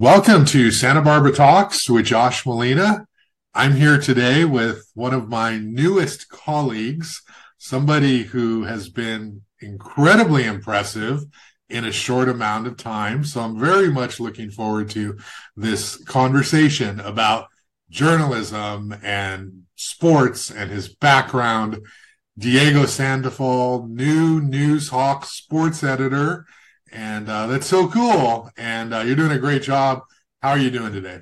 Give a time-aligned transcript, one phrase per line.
[0.00, 3.06] Welcome to Santa Barbara Talks with Josh Molina.
[3.54, 7.22] I'm here today with one of my newest colleagues,
[7.56, 11.24] somebody who has been incredibly impressive
[11.68, 13.22] in a short amount of time.
[13.22, 15.16] So I'm very much looking forward to
[15.56, 17.46] this conversation about
[17.90, 21.78] journalism and sports and his background.
[22.36, 26.46] Diego Sandoval, new Noozhawk sports editor
[26.92, 28.50] and uh, that's so cool.
[28.56, 30.02] And uh, you're doing a great job.
[30.42, 31.20] How are you doing today?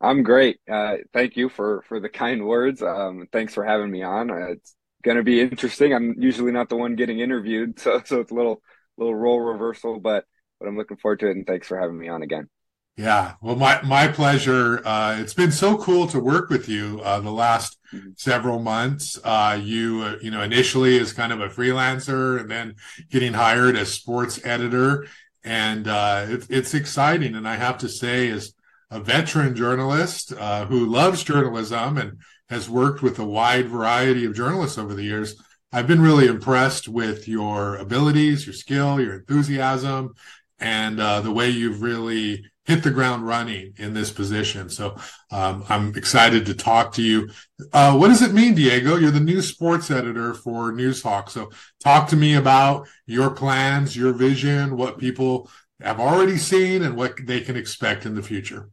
[0.00, 0.58] I'm great.
[0.70, 2.82] Uh, thank you for for the kind words.
[2.82, 4.30] Um, thanks for having me on.
[4.30, 5.94] Uh, it's going to be interesting.
[5.94, 8.62] I'm usually not the one getting interviewed, so so it's a little
[8.98, 10.24] little role reversal, but
[10.60, 11.36] but I'm looking forward to it.
[11.36, 12.48] And thanks for having me on again.
[12.96, 14.82] Yeah, well, my my pleasure.
[14.86, 17.78] Uh, it's been so cool to work with you uh, the last
[18.16, 19.18] several months.
[19.24, 22.74] Uh, you uh, you know initially as kind of a freelancer, and then
[23.10, 25.06] getting hired as sports editor,
[25.42, 27.34] and uh, it, it's exciting.
[27.34, 28.52] And I have to say, as
[28.90, 32.18] a veteran journalist uh, who loves journalism and
[32.50, 35.34] has worked with a wide variety of journalists over the years,
[35.72, 40.12] I've been really impressed with your abilities, your skill, your enthusiasm,
[40.60, 44.68] and the way you've really hit the ground running in this position.
[44.68, 44.96] So
[45.30, 47.30] um, I'm excited to talk to you.
[47.72, 48.96] Uh, what does it mean, Diego?
[48.96, 51.28] You're the new sports editor for Noozhawk.
[51.28, 56.96] So talk to me about your plans, your vision, what people have already seen, and
[56.96, 58.68] what they can expect in the future.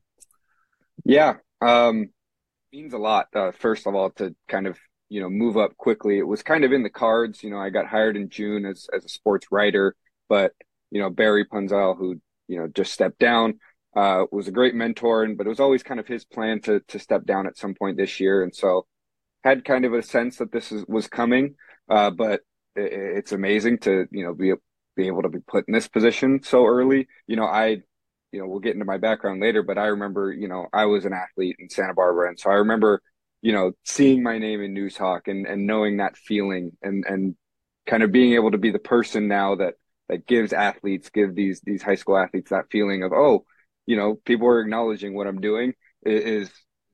[1.03, 2.09] Yeah, um,
[2.71, 3.27] means a lot.
[3.33, 4.77] Uh, first of all, to kind of
[5.09, 6.19] you know move up quickly.
[6.19, 7.41] It was kind of in the cards.
[7.41, 9.95] You know, I got hired in June as as a sports writer,
[10.27, 10.53] but
[10.91, 13.59] you know Barry Punzal, who you know just stepped down
[13.95, 16.81] uh, was a great mentor, and but it was always kind of his plan to
[16.87, 18.85] to step down at some point this year, and so
[19.43, 21.55] had kind of a sense that this is, was coming.
[21.89, 22.41] Uh, but
[22.75, 24.53] it, it's amazing to you know be
[24.95, 27.07] be able to be put in this position so early.
[27.27, 27.81] You know, I
[28.31, 31.05] you know we'll get into my background later, but I remember you know I was
[31.05, 33.01] an athlete in Santa Barbara, and so I remember
[33.41, 37.35] you know seeing my name in Noozhawk and and knowing that feeling and and
[37.87, 39.75] kind of being able to be the person now that
[40.09, 43.45] that gives athletes give these these high school athletes that feeling of oh
[43.89, 45.73] you know, people are acknowledging what I'm doing
[46.03, 46.51] is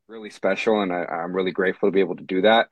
[0.08, 2.70] really special, and I, am really grateful to be able to do that.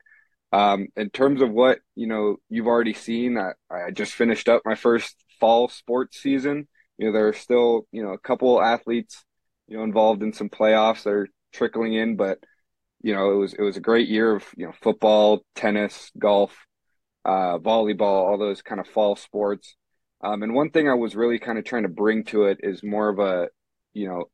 [0.50, 3.36] Um, in terms of what you know, you've already seen.
[3.36, 6.68] I, I just finished up my first fall sports season.
[6.96, 9.22] You know, there are still you know a couple athletes
[9.68, 12.38] you know involved in some playoffs that are trickling in, but
[13.02, 16.56] you know it was it was a great year of you know football, tennis, golf,
[17.26, 19.76] uh, volleyball, all those kind of fall sports.
[20.22, 22.82] Um, and one thing I was really kind of trying to bring to it is
[22.82, 23.48] more of a
[23.94, 24.24] you know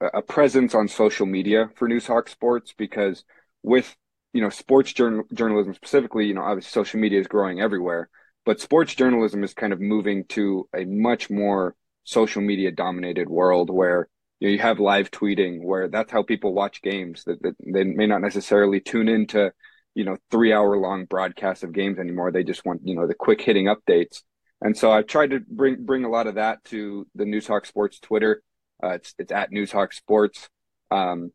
[0.00, 3.24] a presence on social media for Noozhawk Sports because
[3.62, 3.96] with
[4.32, 8.08] you know sports journal- journalism specifically, you know obviously social media is growing everywhere,
[8.46, 11.74] but sports journalism is kind of moving to a much more
[12.04, 14.08] social media dominated world where
[14.40, 17.84] you, know, you have live tweeting where that's how people watch games that, that they
[17.84, 19.50] may not necessarily tune into
[19.94, 22.30] you know three hour long broadcasts of games anymore.
[22.30, 24.22] They just want you know the quick hitting updates.
[24.60, 28.00] And so i've tried to bring bring a lot of that to the noozhawk sports
[28.00, 28.42] twitter
[28.82, 30.48] uh, it's it's at Noozhawk Sports.
[30.90, 31.32] Um,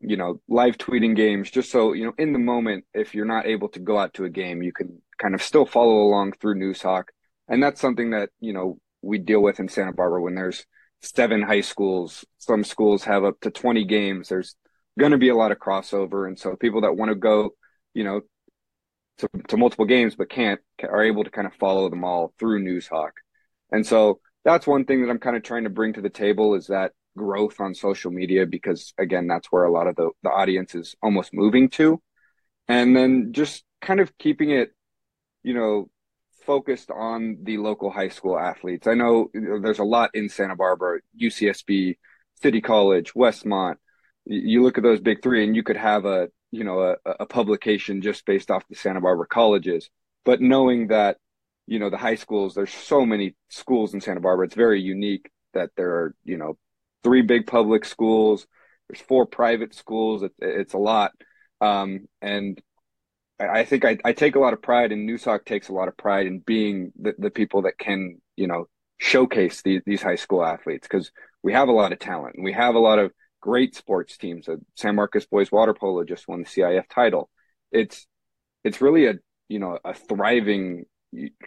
[0.00, 3.46] you know, live tweeting games, just so you know, in the moment, if you're not
[3.46, 6.56] able to go out to a game, you can kind of still follow along through
[6.56, 7.04] Noozhawk,
[7.48, 10.66] and that's something that you know we deal with in Santa Barbara when there's
[11.00, 12.24] seven high schools.
[12.38, 14.28] Some schools have up to 20 games.
[14.28, 14.54] There's
[14.98, 17.50] going to be a lot of crossover, and so people that want to go,
[17.94, 18.20] you know,
[19.18, 22.62] to, to multiple games but can't are able to kind of follow them all through
[22.62, 23.12] Noozhawk,
[23.72, 26.54] and so that's one thing that I'm kind of trying to bring to the table
[26.54, 30.30] is that growth on social media because again that's where a lot of the, the
[30.30, 32.00] audience is almost moving to.
[32.68, 34.70] And then just kind of keeping it
[35.42, 35.90] you know
[36.46, 38.86] focused on the local high school athletes.
[38.86, 41.96] I know there's a lot in santa barbara ucsb
[42.40, 43.76] city college westmont.
[44.26, 47.26] You look at those big three and you could have a you know a, a
[47.26, 49.90] publication just based off the santa barbara colleges.
[50.24, 51.16] But knowing that
[51.66, 55.30] you know the high schools there's so many schools in santa barbara it's very unique
[55.52, 56.56] that there are you know
[57.02, 58.46] three big public schools
[58.88, 61.12] there's four private schools it, it's a lot.
[61.60, 62.60] Um, and
[63.40, 65.96] I, think I, I, take a lot of pride and Noozhawk takes a lot of
[65.96, 68.66] pride in being the, the people that can you know
[68.98, 71.10] showcase these, these high school athletes because
[71.42, 74.48] we have a lot of talent and we have a lot of great sports teams.
[74.48, 77.30] Uh, san marcos boys water polo just won the cif title.
[77.72, 78.06] It's
[78.64, 79.14] it's really a
[79.48, 80.84] you know a thriving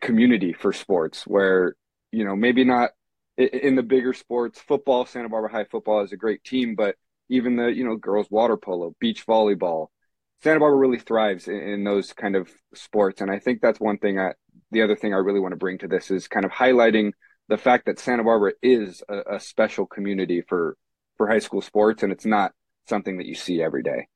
[0.01, 1.75] community for sports where
[2.11, 2.91] you know maybe not
[3.37, 6.95] in the bigger sports football santa barbara high football is a great team but
[7.29, 9.87] even the you know girls water polo beach volleyball
[10.43, 13.97] santa barbara really thrives in, in those kind of sports and i think that's one
[13.97, 14.33] thing I,
[14.71, 17.11] the other thing i really want to bring to this is kind of highlighting
[17.49, 20.77] the fact that Santa Barbara is a, a special community for
[21.17, 22.53] for high school sports, and it's not
[22.87, 24.07] something that you see every day.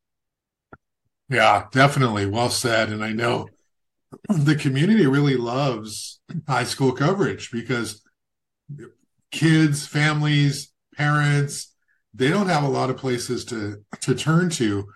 [1.29, 2.27] Yeah, definitely.
[2.27, 2.89] Well said.
[2.89, 3.49] And I know
[4.29, 8.01] the community really loves high school coverage because
[9.31, 11.73] kids, families, parents,
[12.13, 14.87] they don't have a lot of places to to turn to.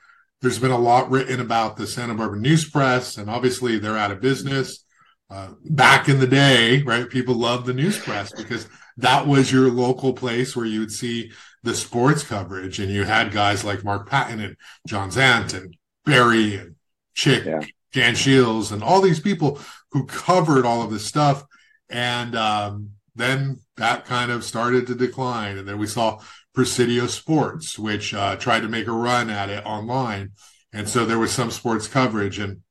[0.42, 4.12] There's been a lot written about the Santa Barbara News Press, and obviously they're out
[4.12, 4.84] of business.
[5.30, 7.10] Uh, back in the day, right?
[7.10, 8.66] People loved the news press because
[8.96, 11.32] that was your local place where you would see
[11.64, 14.56] the sports coverage, and you had guys like Mark Patton and
[14.88, 15.76] John Zant and
[16.06, 16.76] Barry and
[17.14, 17.60] Chick, yeah.
[17.98, 19.60] Dan Shields, and all these people
[19.92, 21.44] who covered all of this stuff.
[21.90, 25.58] And um, then that kind of started to decline.
[25.58, 26.20] And then we saw
[26.54, 30.32] Presidio Sports, which uh, tried to make a run at it online.
[30.72, 32.38] And so there was some sports coverage.
[32.38, 32.62] And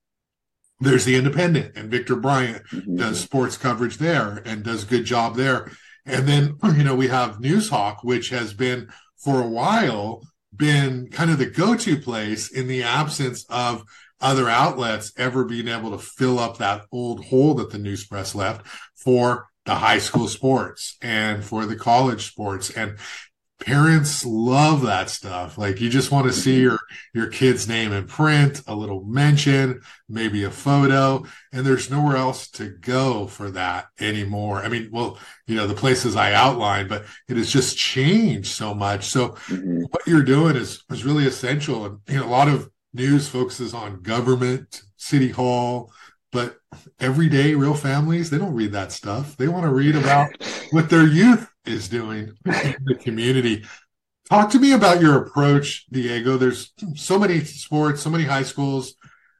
[0.78, 2.96] there's the Independent, and Victor Bryant mm-hmm.
[2.96, 5.72] does sports coverage there and does a good job there.
[6.04, 10.22] And then, you know, we have Noozhawk, which has been for a while
[10.54, 13.84] been kind of the go-to place in the absence of
[14.20, 18.34] other outlets ever being able to fill up that old hole that the news press
[18.34, 22.70] left for the high school sports and for the college sports.
[22.70, 22.96] And
[23.58, 25.56] parents love that stuff.
[25.58, 26.78] Like you just want to see your,
[27.14, 32.48] your kid's name in print, a little mention, maybe a photo, and there's nowhere else
[32.52, 34.58] to go for that anymore.
[34.58, 38.74] I mean, well, you know, the places I outlined, but it has just changed so
[38.74, 39.06] much.
[39.06, 39.84] So mm-hmm.
[39.90, 41.86] what you're doing is, is really essential.
[41.86, 45.92] And, you know, a lot of news focuses on government, city hall,
[46.32, 46.58] but
[46.98, 49.36] everyday real families, they don't read that stuff.
[49.36, 50.30] They want to read about
[50.70, 53.64] what their youth is doing in the community.
[54.28, 56.36] Talk to me about your approach, Diego.
[56.36, 58.96] There's so many sports, so many high schools,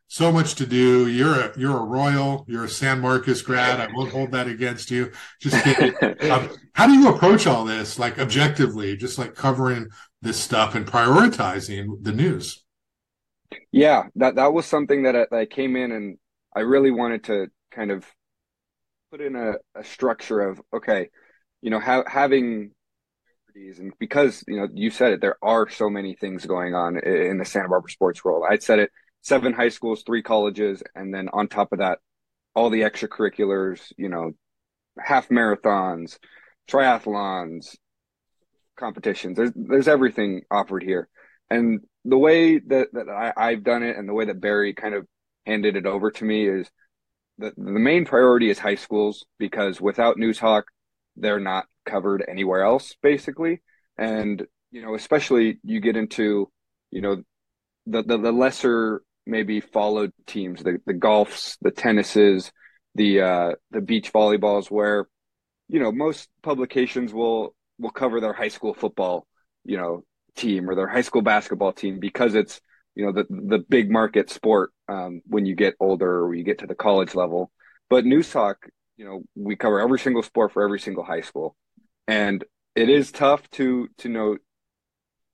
[0.06, 1.08] so much to do.
[1.08, 3.80] You're a you're a Royal, you're a San Marcos grad.
[3.80, 5.10] I won't hold that against you.
[5.40, 5.94] Just kidding.
[6.30, 9.88] um, how do you approach all this, like objectively, just like covering
[10.22, 12.64] this stuff and prioritizing the news?
[13.72, 16.18] Yeah, that that was something that I, that I came in and
[16.54, 18.04] I really wanted to kind of
[19.10, 21.08] put in a, a structure of okay,
[21.62, 22.72] you know, ha- having
[23.78, 27.38] and because you know you said it, there are so many things going on in
[27.38, 28.44] the Santa Barbara sports world.
[28.48, 28.90] I said it:
[29.22, 31.98] seven high schools, three colleges, and then on top of that,
[32.54, 33.92] all the extracurriculars.
[33.96, 34.32] You know,
[34.98, 36.18] half marathons,
[36.70, 37.76] triathlons,
[38.78, 39.36] competitions.
[39.36, 41.08] There's there's everything offered here,
[41.50, 44.94] and the way that that I, I've done it, and the way that Barry kind
[44.94, 45.06] of
[45.44, 46.70] handed it over to me is
[47.38, 50.64] the, the main priority is high schools because without Noozhawk,
[51.16, 53.62] they're not covered anywhere else, basically.
[53.98, 56.50] And, you know, especially you get into,
[56.90, 57.22] you know,
[57.86, 62.52] the, the, the lesser maybe followed teams, the, the golfs, the tennises,
[62.94, 65.06] the, uh, the beach volleyballs where,
[65.68, 69.26] you know, most publications will, will cover their high school football,
[69.64, 70.04] you know,
[70.36, 72.60] team or their high school basketball team because it's,
[72.96, 76.58] you know the the big market sport um, when you get older or you get
[76.60, 77.52] to the college level.
[77.88, 78.54] But Noozhawk,
[78.96, 81.54] you know, we cover every single sport for every single high school,
[82.08, 82.42] and
[82.74, 84.30] it is tough to to know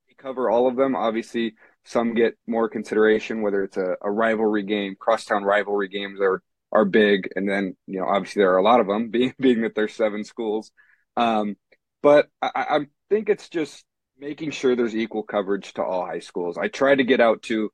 [0.09, 0.97] we cover all of them.
[0.97, 1.55] Obviously,
[1.85, 6.43] some get more consideration, whether it's a, a rivalry game, crosstown rivalry games are
[6.73, 9.63] are big, and then you know obviously there are a lot of them, being being
[9.63, 10.73] that there's seven schools.
[11.17, 11.56] Um,
[12.03, 12.79] but I, I
[13.09, 13.85] think it's just
[14.22, 16.56] making sure there's equal coverage to all high schools.
[16.56, 17.70] I try to get out to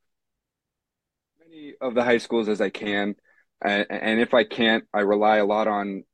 [1.38, 3.16] many of the high schools as I can,
[3.62, 6.04] and, and if I can't, I rely a lot on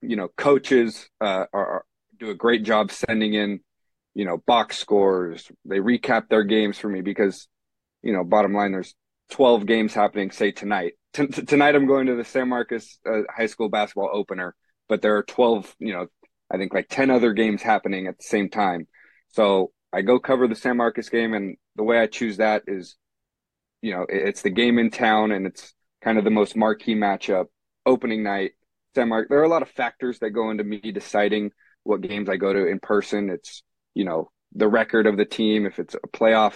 [0.00, 1.84] you know coaches uh, are,
[2.16, 3.58] do a great job sending in
[4.14, 5.50] you know box scores.
[5.64, 7.48] They recap their games for me because
[8.02, 8.94] you know bottom line there's
[9.32, 10.92] 12 games happening say tonight.
[11.12, 14.54] T- tonight I'm going to the San Marcos uh, High School basketball opener,
[14.88, 16.06] but there are 12 you know
[16.52, 18.86] I think like 10 other games happening at the same time.
[19.36, 22.96] So I go cover the San Marcos game, and the way I choose that is,
[23.82, 27.48] you know, it's the game in town, and it's kind of the most marquee matchup,
[27.84, 28.52] opening night.
[28.94, 29.28] San Marcos.
[29.28, 31.50] There are a lot of factors that go into me deciding
[31.82, 33.28] what games I go to in person.
[33.28, 33.62] It's
[33.94, 36.54] you know the record of the team, if it's a playoff,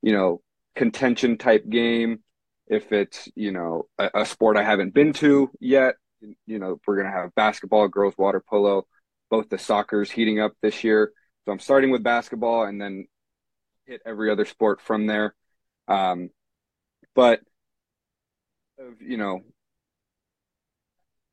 [0.00, 0.40] you know,
[0.76, 2.20] contention type game,
[2.68, 5.96] if it's you know a, a sport I haven't been to yet.
[6.46, 8.86] You know, we're gonna have basketball, girls water polo,
[9.30, 11.12] both the soccer's heating up this year.
[11.44, 13.06] So I'm starting with basketball and then
[13.86, 15.34] hit every other sport from there.
[15.88, 16.30] Um,
[17.14, 17.40] but
[19.00, 19.40] you know,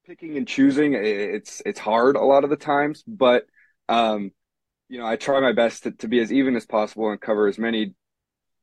[0.05, 3.03] picking and choosing, it's it's hard a lot of the times.
[3.07, 3.45] But
[3.89, 4.31] um,
[4.89, 7.47] you know, I try my best to, to be as even as possible and cover
[7.47, 7.93] as many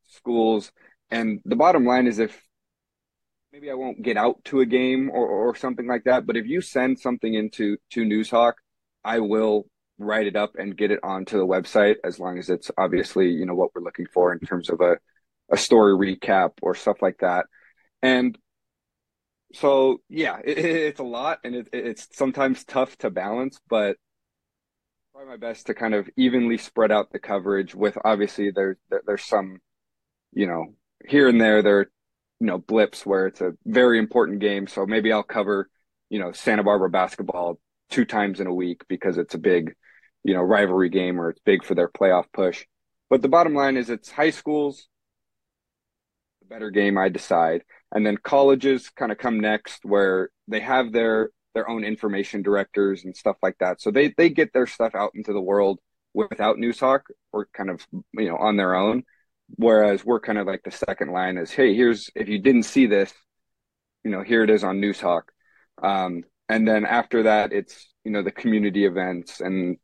[0.09, 0.73] schools.
[1.11, 2.43] And the bottom line is, if
[3.53, 6.47] maybe I won't get out to a game or, or something like that, but if
[6.47, 8.55] you send something into to Noozhawk
[9.05, 9.67] I will
[9.99, 13.47] write it up and get it onto the website as long as it's obviously you
[13.47, 14.97] know what we're looking for in terms of a
[15.51, 17.47] a story recap or stuff like that.
[18.03, 18.37] And
[19.53, 23.97] so yeah, it, it's a lot and it, it's sometimes tough to balance, but
[25.13, 29.25] try my best to kind of evenly spread out the coverage with obviously there's there's
[29.25, 29.61] some
[30.33, 30.75] you know
[31.07, 31.91] here and there there are
[32.41, 35.69] you know blips where it's a very important game so maybe I'll cover
[36.11, 37.61] you know Santa Barbara basketball
[37.95, 39.75] two times in a week because it's a big
[40.25, 42.65] you know rivalry game or it's big for their playoff push
[43.11, 44.89] but the bottom line is it's high schools
[46.41, 50.93] the better game I decide and then colleges kind of come next where they have
[50.93, 53.81] their their own information directors and stuff like that.
[53.81, 55.79] So they they get their stuff out into the world
[56.13, 57.01] without Noozhawk
[57.33, 59.05] or kind of you know on their own.
[59.57, 62.87] Whereas we're kind of like the second line is, hey, here's if you didn't see
[62.87, 63.13] this,
[64.03, 65.23] you know, here it is on Noozhawk.
[65.83, 69.79] Um, and then after that, it's you know the community events and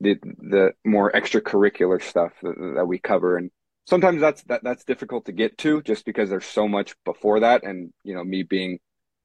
[0.00, 3.50] the the more extracurricular stuff that, that we cover and
[3.86, 7.64] sometimes that's that, that's difficult to get to just because there's so much before that
[7.64, 8.78] and you know me being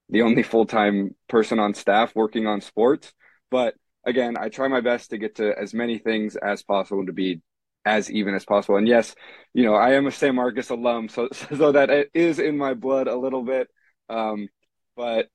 [0.10, 3.12] the only full time person on staff working on sports.
[3.50, 7.14] But again, I try my best to get to as many things as possible to
[7.14, 7.42] be
[7.84, 8.78] as even as possible.
[8.78, 9.16] And yes,
[9.54, 12.74] you know, I am a San Marcos alum, so so that it is in my
[12.74, 13.68] blood a little bit.
[14.10, 14.48] Um,
[14.96, 15.28] but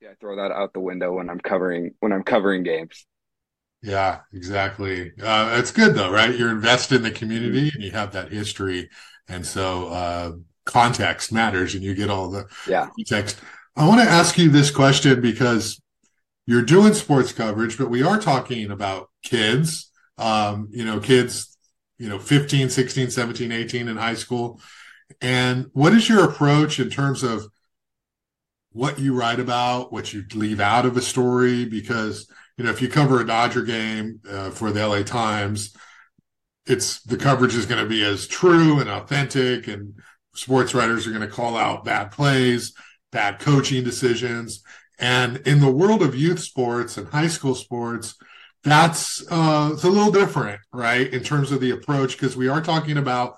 [0.00, 3.06] yeah, I throw that out the window when I'm covering when I'm covering games.
[3.82, 5.12] Yeah, exactly.
[5.22, 6.36] Uh, it's good though, right?
[6.36, 7.76] You're invested in the community mm-hmm.
[7.76, 8.88] and you have that history,
[9.28, 10.32] and so uh,
[10.64, 13.38] context matters, and you get all the yeah context.
[13.76, 15.80] I want to ask you this question because
[16.46, 21.56] you're doing sports coverage, but we are talking about kids, um, you know, kids,
[21.98, 24.60] you know, 15, 16, 17, 18 in high school.
[25.20, 27.46] And what is your approach in terms of
[28.72, 31.64] what you write about, what you leave out of a story?
[31.64, 35.74] Because, you know, if you cover a Dodger game uh, for the LA Times,
[36.66, 39.94] it's the coverage is going to be as true and authentic and
[40.34, 42.72] sports writers are going to call out bad plays
[43.12, 44.62] bad coaching decisions.
[44.98, 48.16] And in the world of youth sports and high school sports,
[48.62, 51.10] that's uh, it's a little different, right?
[51.12, 53.36] In terms of the approach, because we are talking about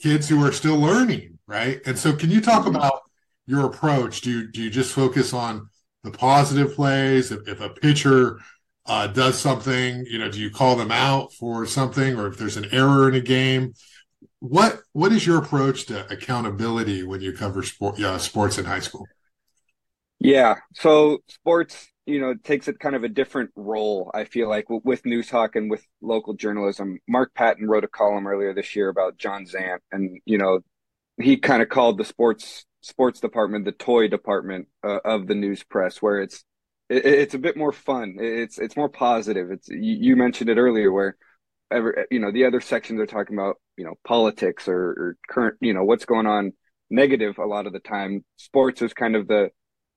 [0.00, 1.80] kids who are still learning, right?
[1.84, 2.76] And so, can you talk mm-hmm.
[2.76, 2.99] about
[3.46, 4.20] your approach?
[4.20, 5.68] Do you, do you just focus on
[6.04, 7.30] the positive plays?
[7.30, 8.38] If, if a pitcher
[8.86, 12.56] uh, does something, you know, do you call them out for something, or if there's
[12.56, 13.74] an error in a game?
[14.40, 18.80] what what is your approach to accountability when you cover sport uh, sports in high
[18.80, 19.06] school?
[20.18, 24.10] Yeah, so sports, you know, takes it kind of a different role.
[24.12, 26.98] I feel like with Noozhawk and with local journalism.
[27.08, 30.60] Mark Patton wrote a column earlier this year about John Zant, and you know,
[31.20, 35.62] he kind of called the sports sports department the toy department uh, of the news
[35.62, 36.44] press, where it's
[36.88, 38.16] it, it's a bit more fun.
[38.18, 39.50] It's it's more positive.
[39.50, 41.16] It's you, mentioned it earlier where
[41.70, 45.56] ever you know the other sections are talking about you know politics or, or, current
[45.60, 46.52] you know what's going on
[46.90, 49.50] negative a lot of the time sports is kind of the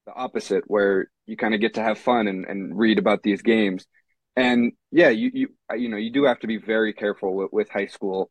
[0.05, 3.41] the opposite where you kind of get to have fun and, and read about these
[3.41, 3.87] games
[4.35, 7.69] and yeah you you you know you do have to be very careful with, with
[7.69, 8.29] high school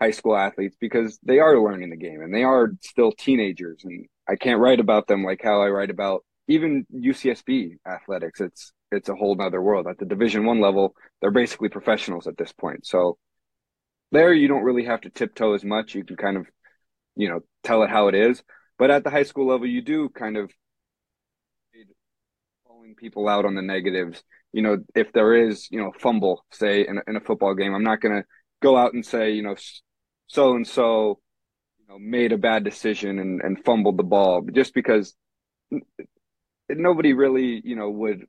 [0.00, 4.06] high school athletes because they are learning the game and they are still teenagers and
[4.28, 8.40] I can't write about them like how I write about even UCSB athletics.
[8.40, 9.86] It's it's a whole nother world.
[9.86, 12.86] At the division one level, they're basically professionals at this point.
[12.86, 13.18] So
[14.12, 15.94] there you don't really have to tiptoe as much.
[15.94, 16.46] You can kind of,
[17.16, 18.42] you know, tell it how it is.
[18.78, 20.50] But at the high school level, you do kind of
[22.66, 24.22] calling people out on the negatives.
[24.52, 27.74] You know, if there is, you know, fumble, say in a, in a football game,
[27.74, 28.24] I'm not going to
[28.62, 29.54] go out and say, you know,
[30.30, 31.18] so and so,
[31.98, 35.12] made a bad decision and, and fumbled the ball just because
[36.68, 38.20] nobody really, you know, would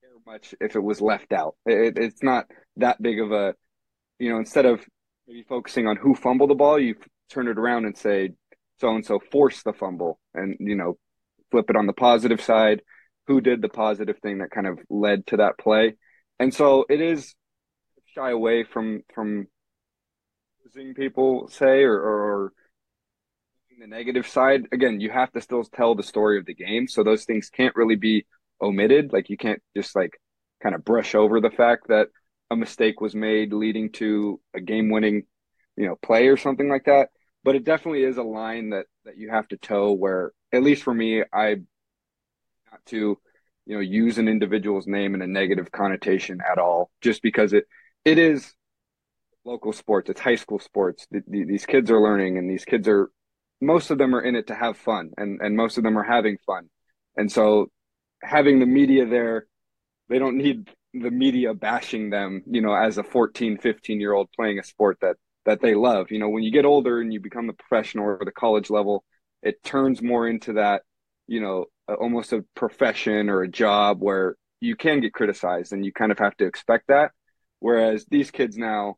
[0.00, 1.54] care much if it was left out.
[1.64, 2.46] It, it's not
[2.78, 3.54] that big of a,
[4.18, 4.84] you know, instead of
[5.28, 6.96] maybe focusing on who fumbled the ball, you
[7.30, 8.30] turn it around and say
[8.80, 10.98] so and so forced the fumble, and you know,
[11.52, 12.82] flip it on the positive side.
[13.28, 15.94] Who did the positive thing that kind of led to that play?
[16.40, 17.32] And so it is
[18.12, 19.46] shy away from from
[20.64, 22.52] losing people say or, or
[23.82, 24.66] the negative side.
[24.72, 27.76] Again, you have to still tell the story of the game, so those things can't
[27.76, 28.26] really be
[28.60, 29.12] omitted.
[29.12, 30.18] Like you can't just like
[30.62, 32.08] kind of brush over the fact that
[32.50, 35.24] a mistake was made leading to a game winning,
[35.76, 37.08] you know, play or something like that.
[37.44, 40.84] But it definitely is a line that that you have to toe where at least
[40.84, 41.56] for me, I
[42.70, 43.18] not to,
[43.66, 47.64] you know, use an individual's name in a negative connotation at all, just because it
[48.04, 48.54] it is
[49.44, 50.10] local sports.
[50.10, 51.06] It's high school sports.
[51.10, 53.10] The, the, these kids are learning, and these kids are
[53.60, 56.02] most of them are in it to have fun, and and most of them are
[56.02, 56.68] having fun.
[57.16, 57.70] And so
[58.22, 59.46] having the media there,
[60.08, 64.28] they don't need the media bashing them, you know, as a 14, 15 year old
[64.36, 66.10] playing a sport that that they love.
[66.10, 69.04] You know, when you get older and you become a professional or the college level,
[69.42, 70.82] it turns more into that,
[71.26, 75.92] you know, almost a profession or a job where you can get criticized and you
[75.92, 77.10] kind of have to expect that.
[77.58, 78.96] Whereas these kids now,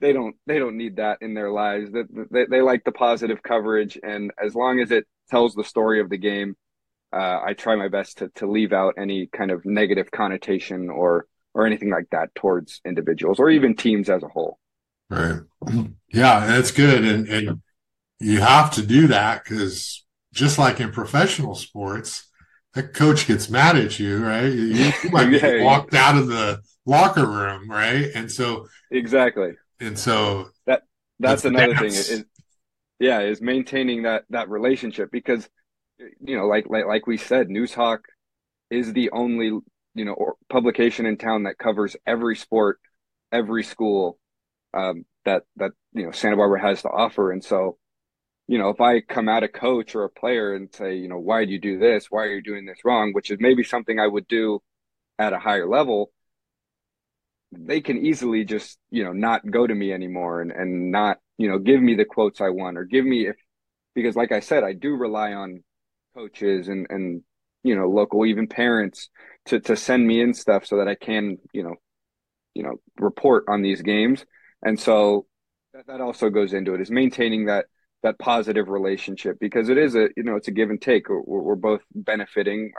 [0.00, 1.90] they don't they don't need that in their lives.
[1.92, 6.00] They, they, they like the positive coverage, and as long as it tells the story
[6.00, 6.56] of the game,
[7.12, 11.26] uh, I try my best to to leave out any kind of negative connotation or
[11.54, 14.58] or anything like that towards individuals or even teams as a whole.
[15.08, 15.40] Right.
[16.12, 17.62] Yeah, that's good, and and
[18.18, 22.28] you have to do that because just like in professional sports,
[22.74, 24.46] that coach gets mad at you, right?
[24.46, 26.08] You, you might yeah, walked yeah.
[26.08, 28.10] out of the locker room, right?
[28.14, 30.82] And so exactly, and so that
[31.18, 32.24] that's, another thing is,
[32.98, 35.48] yeah, is maintaining that that relationship because
[35.98, 38.00] you know, like like like we said, Noozhawk
[38.70, 39.46] is the only
[39.94, 42.80] you know publication in town that covers every sport,
[43.32, 44.18] every school
[44.74, 47.78] um, that that you know Santa Barbara has to offer, and so
[48.50, 51.20] you know, if I come at a coach or a player and say, you know,
[51.20, 52.06] why do you do this?
[52.10, 53.12] Why are you doing this wrong?
[53.12, 54.60] Which is maybe something I would do
[55.20, 56.10] at a higher level.
[57.52, 61.48] They can easily just, you know, not go to me anymore and, and not, you
[61.48, 63.36] know, give me the quotes I want or give me if,
[63.94, 65.64] because like I said, I do rely on
[66.14, 67.22] coaches and, and,
[67.62, 69.08] you know, local, even parents
[69.46, 71.74] to, to send me in stuff so that I can, you know,
[72.54, 74.24] you know, report on these games.
[74.62, 75.26] And so
[75.72, 77.66] that, that also goes into it is maintaining that,
[78.02, 81.20] that positive relationship because it is a you know it's a give and take we're,
[81.20, 82.72] we're both benefiting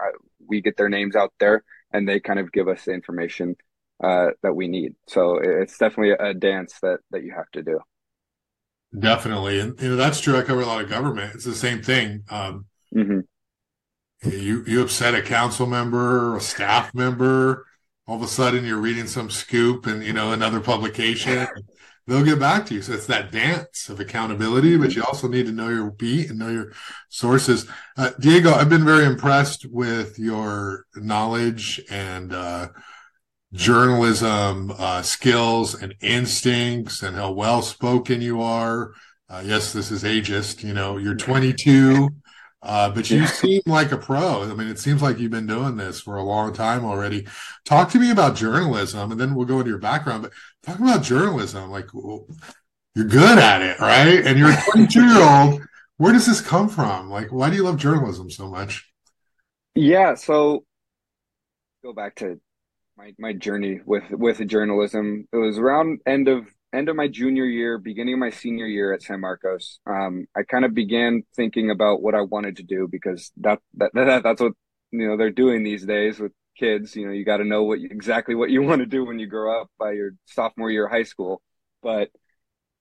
[0.47, 1.63] we get their names out there
[1.93, 3.55] and they kind of give us the information
[4.03, 4.95] uh, that we need.
[5.07, 7.79] So it's definitely a, dance that that you have to do.
[8.97, 9.59] Definitely.
[9.59, 10.37] And you know that's true.
[10.37, 11.35] I cover a lot of government.
[11.35, 12.23] It's the same thing.
[12.29, 13.19] Um, mm-hmm.
[14.29, 17.65] you you upset a council member a staff member
[18.11, 21.47] all of a sudden you're reading some scoop and you know another publication.
[22.07, 22.81] They'll get back to you.
[22.81, 26.39] So it's that dance of accountability, but you also need to know your beat and
[26.39, 26.73] know your
[27.09, 27.67] sources.
[27.95, 32.69] Uh, Diego, I've been very impressed with your knowledge and uh,
[33.53, 38.93] journalism uh, skills and instincts and how well spoken you are.
[39.29, 40.63] Uh, yes, this is ageist.
[40.63, 42.09] You know, you're 22.
[42.63, 44.43] Uh, but you seem like a pro.
[44.43, 47.27] I mean, it seems like you've been doing this for a long time already.
[47.65, 50.23] Talk to me about journalism, and then we'll go into your background.
[50.23, 50.33] But
[50.63, 51.71] talk about journalism.
[51.71, 52.27] Like, well,
[52.93, 54.25] you're good at it, right?
[54.25, 55.61] And you're a 22 year old.
[55.97, 57.09] Where does this come from?
[57.09, 58.91] Like, why do you love journalism so much?
[59.73, 60.15] Yeah.
[60.15, 60.65] So,
[61.83, 62.39] go back to
[63.01, 65.27] my my journey with with journalism.
[65.31, 68.93] It was around end of end of my junior year, beginning of my senior year
[68.93, 72.87] at San Marcos, um, I kind of began thinking about what I wanted to do
[72.89, 74.53] because that, that, that that's what
[74.91, 76.95] you know they're doing these days with kids.
[76.95, 79.19] You know, you got to know what you, exactly what you want to do when
[79.19, 81.41] you grow up by your sophomore year of high school.
[81.81, 82.09] But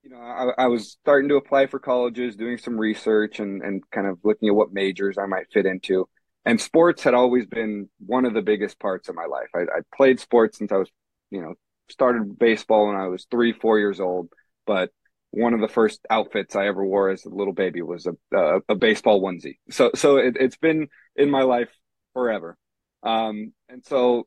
[0.03, 3.83] you know, I, I was starting to apply for colleges, doing some research, and and
[3.91, 6.09] kind of looking at what majors I might fit into.
[6.45, 9.49] And sports had always been one of the biggest parts of my life.
[9.55, 10.91] I, I played sports since I was,
[11.31, 11.55] you know,
[11.91, 14.31] started baseball when I was three, four years old,
[14.67, 14.91] but
[15.31, 18.61] one of the first outfits I ever wore as a little baby was a a,
[18.71, 19.59] a baseball onesie.
[19.71, 21.71] So so it, has been in my life
[22.15, 22.57] forever,
[23.03, 24.27] um, and so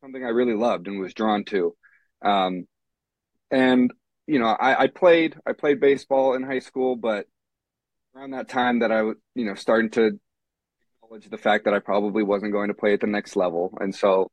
[0.00, 1.74] something I really loved and was drawn to,
[2.22, 2.66] um,
[3.50, 3.92] and
[4.26, 7.26] you know I, I played I played baseball in high school, but
[8.14, 10.20] around that time that I was you know starting to
[11.14, 13.94] acknowledge the fact that I probably wasn't going to play at the next level, and
[13.94, 14.30] so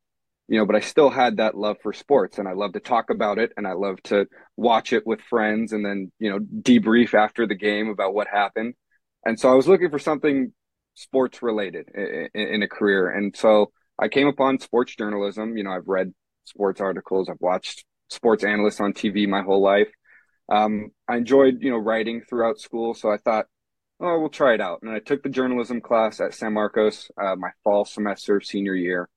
[0.48, 3.10] you know, but I still had that love for sports and I love to talk
[3.10, 7.14] about it and I love to watch it with friends and then, you know, debrief
[7.14, 8.74] after the game about what happened.
[9.24, 10.52] And so I was looking for something
[10.94, 11.88] sports related
[12.34, 13.08] in, a career.
[13.08, 15.56] And so I came upon sports journalism.
[15.56, 16.12] You know, I've read
[16.44, 19.88] sports articles, I've watched sports analysts on TV my whole life.
[20.50, 22.94] Um, I enjoyed, you know, writing throughout school.
[22.94, 23.46] So I thought,
[24.02, 24.80] oh, we'll try it out.
[24.82, 28.74] And I took the journalism class at San Marcos, uh, my fall semester of senior
[28.74, 29.08] year.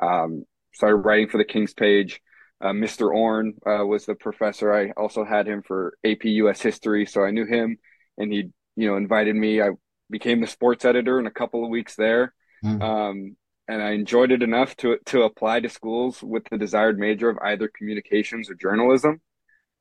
[0.00, 2.20] Um, started writing for the King's Page.
[2.60, 3.12] Uh, Mr.
[3.12, 4.72] Orn uh, was the professor.
[4.72, 7.78] I also had him for AP US history, so I knew him,
[8.16, 9.60] and he, you know, invited me.
[9.60, 9.70] I
[10.10, 12.32] became the sports editor in a couple of weeks there,
[12.64, 12.82] mm.
[12.82, 13.36] um,
[13.68, 17.38] and I enjoyed it enough to to apply to schools with the desired major of
[17.42, 19.20] either communications or journalism.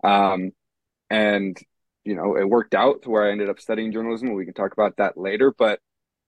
[0.03, 0.51] Um,
[1.09, 1.57] and
[2.07, 4.33] you know, it worked out to where I ended up studying journalism.
[4.33, 5.79] We can talk about that later, but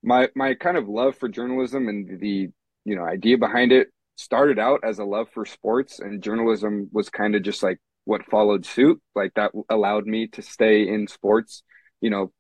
[0.04, 2.50] my my kind of love for journalism and the
[2.86, 7.10] you know idea behind it started out as a love for sports and journalism was
[7.10, 11.64] kind of just like what followed suit like that allowed me to stay in sports
[12.02, 12.32] you know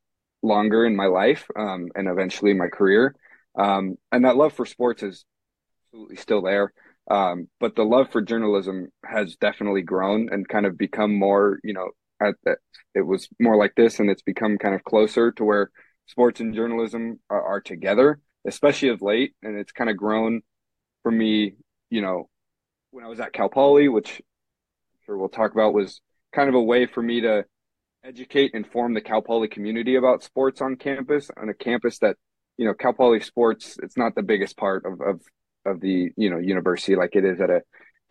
[0.42, 3.16] longer in my life um, and eventually my career
[3.58, 5.26] um, and that love for sports is
[5.88, 6.74] absolutely still there
[7.10, 11.74] Um, but the love for journalism has definitely grown and kind of become more, you
[11.74, 11.90] know,
[12.22, 12.58] at the,
[12.96, 15.72] it was more like this and it's become kind of closer to where
[16.06, 19.34] sports and journalism are, are together, especially of late.
[19.44, 20.42] And it's kind of grown
[21.04, 21.56] for me,
[21.90, 22.30] you know,
[22.92, 26.02] when I was at Cal Poly, which I'm sure we'll talk about, was
[26.34, 27.46] kind of a way for me to
[28.04, 32.18] educate and inform the Cal Poly community about sports on campus, on a campus that,
[32.58, 35.22] you know, Cal Poly sports, it's not the biggest part of, of,
[35.66, 37.62] of the, you know, university like it is at a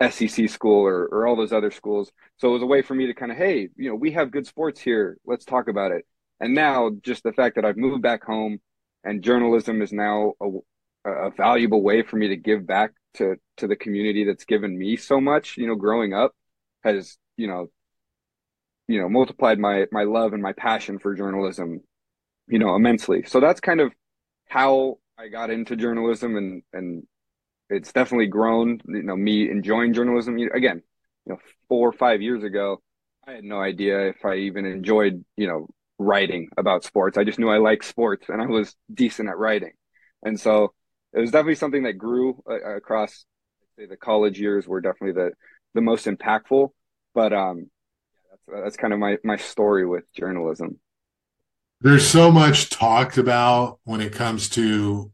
[0.00, 2.10] SEC school or, or all those other schools.
[2.36, 4.30] So it was a way for me to kind of, hey, you know, we have
[4.30, 5.18] good sports here.
[5.26, 6.06] Let's talk about it.
[6.40, 8.60] And now just the fact that I've moved back home
[9.04, 13.66] and journalism is now a, a valuable way for me to give back to, to
[13.66, 16.32] the community that's given me so much, you know, growing up
[16.84, 17.68] has, you know,
[18.86, 21.80] you know, multiplied my, my love and my passion for journalism,
[22.46, 23.24] you know, immensely.
[23.26, 23.92] So that's kind of
[24.48, 27.02] how I got into journalism and, and
[27.70, 28.80] it's definitely grown.
[28.86, 30.82] You know, me enjoying journalism again.
[31.26, 32.82] You know, four or five years ago,
[33.26, 37.18] I had no idea if I even enjoyed you know writing about sports.
[37.18, 39.72] I just knew I liked sports and I was decent at writing,
[40.22, 40.72] and so
[41.12, 43.24] it was definitely something that grew uh, across.
[43.76, 45.32] The college years were definitely the
[45.74, 46.70] the most impactful,
[47.14, 47.70] but um,
[48.30, 50.80] that's that's kind of my my story with journalism.
[51.80, 55.12] There's so much talked about when it comes to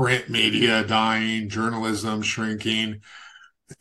[0.00, 3.02] print media dying, journalism shrinking,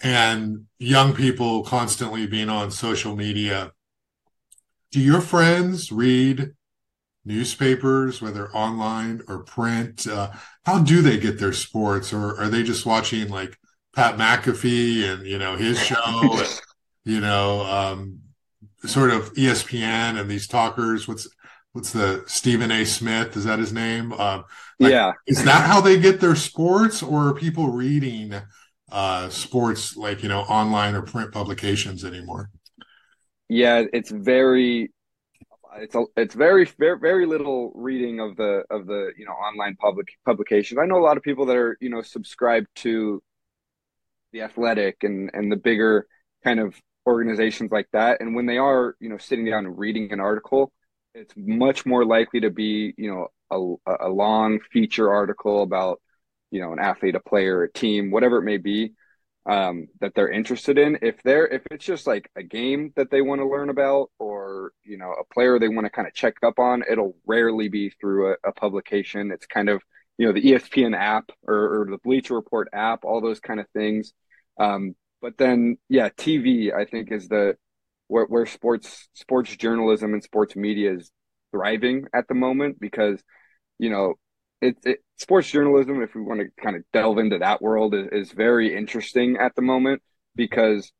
[0.01, 3.71] and young people constantly being on social media.
[4.91, 6.51] Do your friends read
[7.23, 10.07] newspapers, whether online or print?
[10.07, 10.31] Uh,
[10.65, 13.57] how do they get their sports, or are they just watching like
[13.95, 16.61] Pat McAfee and you know his show, and,
[17.05, 18.19] you know, um,
[18.85, 21.07] sort of ESPN and these talkers?
[21.07, 21.29] What's
[21.71, 22.83] what's the Stephen A.
[22.83, 23.37] Smith?
[23.37, 24.11] Is that his name?
[24.11, 24.43] Um,
[24.79, 25.13] like, yeah.
[25.27, 28.33] Is that how they get their sports, or are people reading
[28.91, 32.49] uh, sports like you know online or print publications anymore?
[33.47, 34.91] Yeah, it's very.
[35.77, 39.75] It's a, it's very, very very little reading of the of the you know online
[39.75, 40.79] public publications.
[40.81, 43.21] I know a lot of people that are you know subscribed to
[44.31, 46.07] the athletic and and the bigger
[46.43, 46.75] kind of
[47.07, 50.71] organizations like that and when they are you know sitting down and reading an article
[51.15, 56.01] it's much more likely to be you know a, a long feature article about
[56.51, 58.93] you know an athlete a player a team whatever it may be
[59.45, 60.99] um, that they're interested in.
[61.01, 64.73] If they're if it's just like a game that they want to learn about or
[64.83, 67.89] you know a player they want to kind of check up on it'll rarely be
[67.89, 69.31] through a, a publication.
[69.31, 69.81] It's kind of
[70.17, 73.67] you know the espn app or, or, the bleacher report app all those kind of
[73.69, 74.13] things.
[74.59, 77.55] Um, but then yeah tv i think is the
[78.07, 81.11] where, where sports sports journalism and sports media is
[81.51, 83.21] thriving at the moment because
[83.79, 84.13] you know
[84.61, 88.07] it, it sports journalism if we want to kind of delve into that world is,
[88.11, 90.01] is very interesting at the moment
[90.35, 90.91] because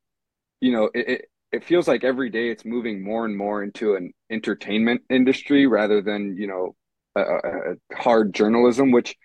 [0.62, 3.96] you know it, it, it feels like every day it's moving more and more into
[3.96, 6.76] an entertainment industry rather than you know
[7.16, 9.16] a, a hard journalism which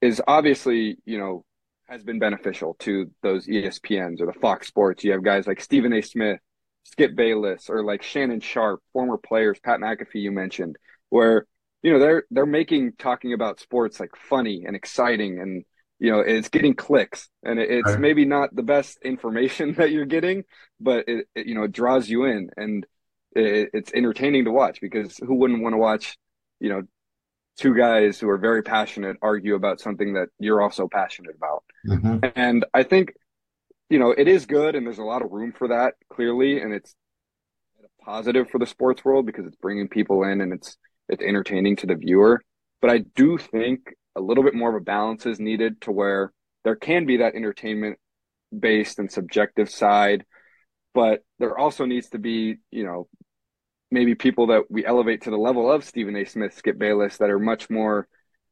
[0.00, 1.44] is obviously you know
[1.86, 5.04] has been beneficial to those espns or the fox sports.
[5.04, 6.00] You have guys like stephen a.
[6.00, 6.40] Smith
[6.84, 10.76] Skip Bayless or like Shannon Sharpe, former players, Pat McAfee you mentioned,
[11.08, 11.46] where
[11.84, 15.64] you know they're they're making talking about sports like funny and exciting and
[16.00, 18.00] you know it's getting clicks and it's right.
[18.00, 20.42] maybe not the best information that you're getting
[20.80, 22.84] but it, it you know it draws you in and
[23.36, 26.18] it, it's entertaining to watch because who wouldn't want to watch
[26.58, 26.82] you know
[27.56, 32.18] two guys who are very passionate argue about something that you're also passionate about mm-hmm.
[32.34, 33.12] and i think
[33.90, 36.60] you know, it is good and there's a lot of room for that clearly.
[36.60, 36.94] And it's
[38.02, 40.76] positive for the sports world because it's bringing people in and it's,
[41.08, 42.42] it's entertaining to the viewer.
[42.80, 46.32] But I do think a little bit more of a balance is needed to where
[46.64, 47.98] there can be that entertainment
[48.56, 50.24] based and subjective side,
[50.94, 53.08] but there also needs to be, you know,
[53.90, 56.24] maybe people that we elevate to the level of Stephen A.
[56.24, 58.08] Smith, Skip Bayless that are much more,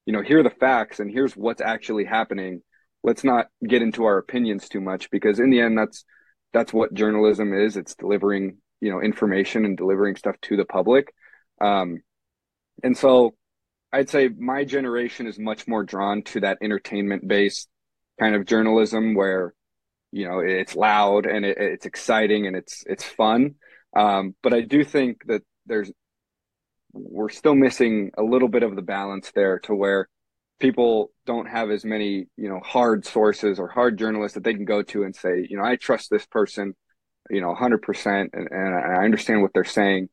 [0.06, 2.62] you know, here are the facts and here's what's actually happening
[3.02, 6.04] let's not get into our opinions too much because in the end that's
[6.52, 11.12] that's what journalism is it's delivering you know information and delivering stuff to the public
[11.60, 12.00] um,
[12.82, 13.34] and so
[13.92, 17.68] i'd say my generation is much more drawn to that entertainment based
[18.18, 19.54] kind of journalism where
[20.12, 23.54] you know it's loud and it, it's exciting and it's it's fun.
[23.96, 25.90] Um, but i do think that there's
[26.92, 30.08] we're still missing a little bit of the balance there to where
[30.60, 34.64] people don't have as many you know hard sources or hard journalists that they can
[34.64, 36.74] go to and say you know i trust this person
[37.30, 40.08] you know 100% and, and i understand what they're saying.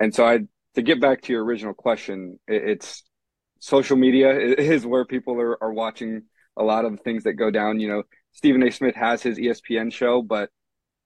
[0.00, 0.40] And so i
[0.74, 3.02] to get back to your original question it, it's
[3.60, 6.22] social media is where people are, are watching
[6.56, 8.02] a lot of the things that go down you know
[8.34, 8.70] Stephen A.
[8.70, 10.50] Smith has his ESPN show, but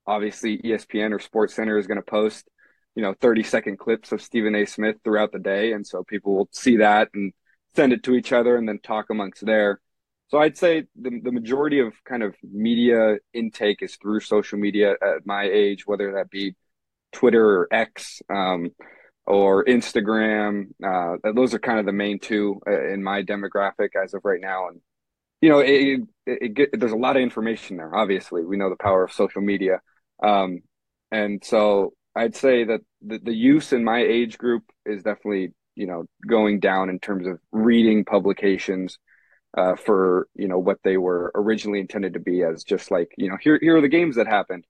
[0.07, 2.49] obviously ESPN or Sports Center is going to post,
[2.95, 4.65] you know, 30 second clips of Stephen A.
[4.65, 5.73] Smith throughout the day.
[5.73, 7.33] And so people will see that and
[7.77, 9.81] send it to each other and then talk amongst there.
[10.29, 14.93] So I'd say the, the majority of kind of media intake is through social media
[14.93, 16.55] at my age, whether that be
[17.13, 18.71] Twitter or X um,
[19.29, 20.69] or Instagram.
[20.83, 24.41] Uh, those are kind of the main two uh, in my demographic as of right
[24.41, 24.69] now.
[24.69, 24.81] And
[25.41, 27.95] you know, it, it, it, there's a lot of information there.
[27.95, 29.81] Obviously, we know the power of social media,
[30.23, 30.63] um,
[31.13, 35.87] and so I'd say that the, the use in my age group is definitely you
[35.87, 38.99] know going down in terms of reading publications
[39.57, 43.29] uh, for you know what they were originally intended to be as just like you
[43.29, 44.65] know here here are the games that happened.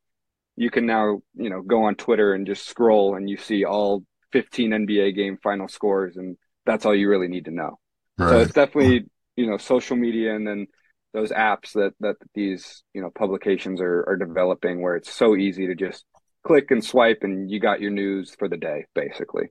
[0.57, 4.03] You can now you know go on Twitter and just scroll and you see all
[4.33, 6.37] 15 NBA game final scores and
[6.67, 7.79] that's all you really need to know.
[8.19, 8.31] Right.
[8.31, 10.67] So it's definitely you know social media and then
[11.15, 15.67] those apps that that these you know publications are are developing where it's so easy
[15.69, 16.05] to just
[16.47, 19.49] click and swipe and you got your news for the day basically.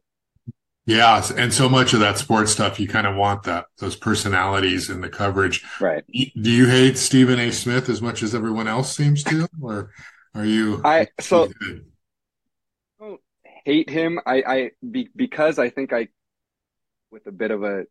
[0.85, 4.89] Yeah and so much of that sports stuff you kind of want that those personalities
[4.89, 5.63] in the coverage.
[5.81, 6.03] Right.
[6.13, 7.51] Do you hate stephen a.
[7.51, 9.91] Smith as much as everyone else seems to or
[10.35, 11.49] are you i so
[13.67, 16.07] hate him i i be, because i think i
[17.11, 17.83] with a bit of a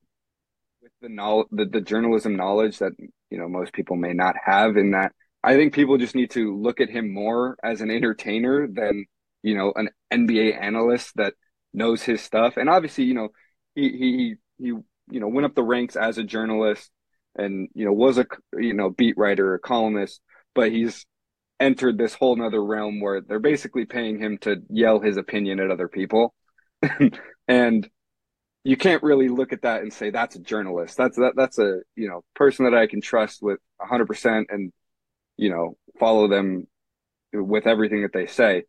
[0.87, 2.93] with the knowledge, the, the journalism knowledge that
[3.31, 4.77] you know most people may not have.
[4.77, 5.13] In that,
[5.43, 9.07] I think people just need to look at him more as an entertainer than
[9.43, 11.35] you know an NBA analyst that
[11.75, 12.57] knows his stuff.
[12.57, 13.29] And obviously, you know,
[13.75, 16.91] he he he you know went up the ranks as a journalist
[17.37, 20.21] and you know was a you know beat writer or columnist,
[20.55, 21.05] but he's
[21.59, 25.71] entered this whole nother realm where they're basically paying him to yell his opinion at
[25.71, 26.35] other people.
[27.49, 27.89] and
[28.65, 30.97] you can't really look at that and say that's a journalist.
[30.97, 34.73] That's that that's a you know person that I can trust with hundred percent and
[35.37, 36.67] you know follow them
[37.33, 38.65] with everything that they say.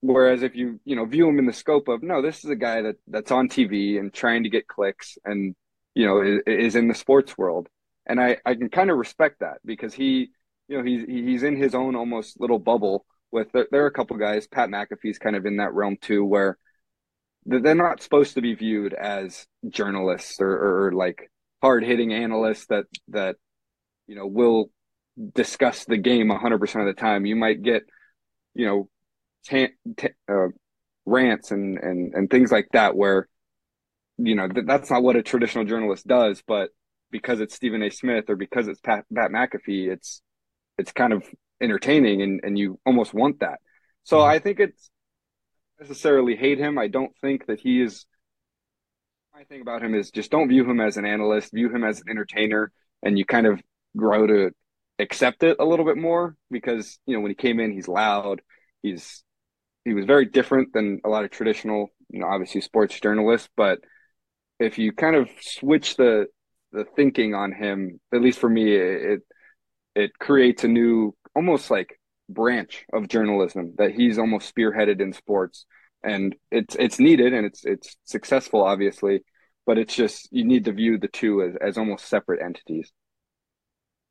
[0.00, 2.56] Whereas if you you know view him in the scope of no, this is a
[2.56, 5.54] guy that that's on TV and trying to get clicks and
[5.94, 7.68] you know is, is in the sports world,
[8.06, 10.30] and I I can kind of respect that because he
[10.68, 13.92] you know he's he's in his own almost little bubble with there, there are a
[13.92, 14.46] couple guys.
[14.46, 16.58] Pat McAfee's kind of in that realm too, where
[17.44, 21.30] they're not supposed to be viewed as journalists or, or like
[21.62, 23.36] hard hitting analysts that that
[24.06, 24.70] you know will
[25.34, 27.82] discuss the game 100% of the time you might get
[28.54, 28.88] you know
[29.44, 30.48] t- t- uh,
[31.06, 33.28] rants and, and and things like that where
[34.18, 36.70] you know th- that's not what a traditional journalist does but
[37.10, 37.90] because it's Stephen A.
[37.90, 40.22] Smith or because it's Pat, Pat McAfee it's
[40.78, 41.24] it's kind of
[41.60, 43.58] entertaining and and you almost want that
[44.08, 44.30] so mm-hmm.
[44.30, 44.90] I think it's
[45.78, 46.78] necessarily hate him.
[46.78, 48.06] I don't think that he is.
[49.34, 52.00] My thing about him is just don't view him as an analyst, view him as
[52.00, 53.60] an entertainer, and you kind of
[53.96, 54.50] grow to
[54.98, 58.40] accept it a little bit more because you know when he came in, he's loud.
[58.82, 59.22] He's
[59.84, 63.48] he was very different than a lot of traditional, you know, obviously sports journalists.
[63.56, 63.80] But
[64.58, 66.26] if you kind of switch the
[66.72, 69.20] the thinking on him, at least for me, it
[69.98, 75.66] it creates a new, almost like branch of journalism that he's almost spearheaded in sports
[76.02, 79.24] and it's it's needed and it's it's successful obviously
[79.66, 82.92] but it's just you need to view the two as, as almost separate entities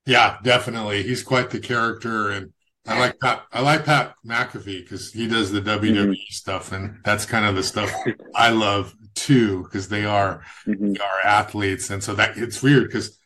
[0.06, 2.52] yeah definitely he's quite the character and
[2.88, 6.14] i like pat i like pat mcafee because he does the wwe mm-hmm.
[6.30, 7.94] stuff and that's kind of the stuff
[8.36, 10.94] i love too because they are mm-hmm.
[10.94, 13.17] they are athletes and so that it's weird because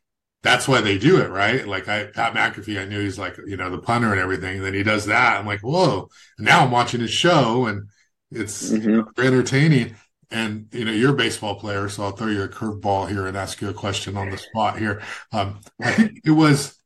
[0.44, 1.68] that's why they do it, right?
[1.68, 4.58] Like I, Pat McAfee, I knew he's like, you know, the punter and everything.
[4.58, 5.40] And then he does that.
[5.40, 6.10] I'm like, whoa.
[6.38, 7.90] And now I'm watching his show and
[8.32, 9.22] it's mm-hmm.
[9.22, 9.96] entertaining.
[10.32, 11.90] And, you know, you're a baseball player.
[11.90, 14.80] So I'll throw you a curveball here and ask you a question on the spot
[14.80, 15.02] here.
[15.32, 16.80] Um, I think it was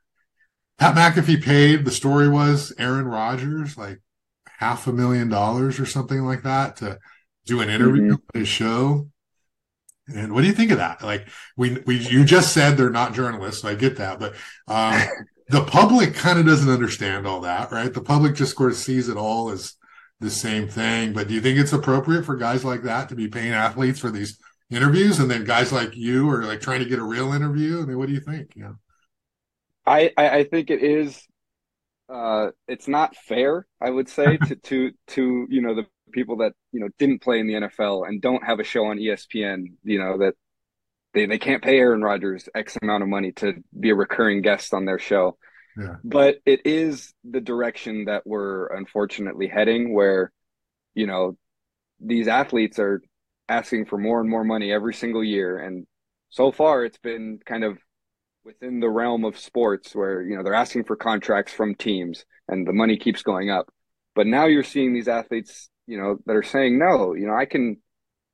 [0.78, 4.02] Pat McAfee paid, the story was Aaron Rodgers, like
[4.46, 7.00] half a million dollars or something like that to
[7.46, 8.14] do an interview mm-hmm.
[8.34, 9.10] on his show.
[10.08, 11.02] And what do you think of that?
[11.04, 14.36] Like we, we, you just said they're not journalists, so I get that, but,
[14.68, 15.02] um,
[15.50, 17.94] the public kind of doesn't understand all that, right?
[17.94, 19.76] The public just sort of sees it all as
[20.20, 21.14] the same thing.
[21.14, 24.12] But do you think it's appropriate for guys like that to be paying athletes for
[24.12, 24.40] these
[24.70, 27.82] interviews, and then guys like you are like trying to get a real interview?
[27.82, 28.54] I mean, what do you think?
[28.56, 28.74] Yeah,
[29.86, 31.28] I I think it is.
[32.08, 36.54] Uh, it's not fair, I would say, to to to you know the people that
[36.72, 40.00] you know didn't play in the NFL and don't have a show on ESPN, you
[40.00, 40.34] know that
[41.14, 44.74] they they can't pay Aaron Rodgers X amount of money to be a recurring guest
[44.74, 45.38] on their show.
[45.78, 45.98] Yeah.
[46.04, 50.32] But it is the direction that we're unfortunately heading, where
[50.96, 51.38] you know
[52.00, 53.02] these athletes are
[53.48, 55.86] asking for more and more money every single year, and
[56.30, 57.78] so far it's been kind of
[58.44, 62.68] within the realm of sports where you know they're asking for contracts from teams and
[62.68, 63.68] the money keeps going up
[64.14, 67.46] but now you're seeing these athletes you know that are saying no you know i
[67.46, 67.78] can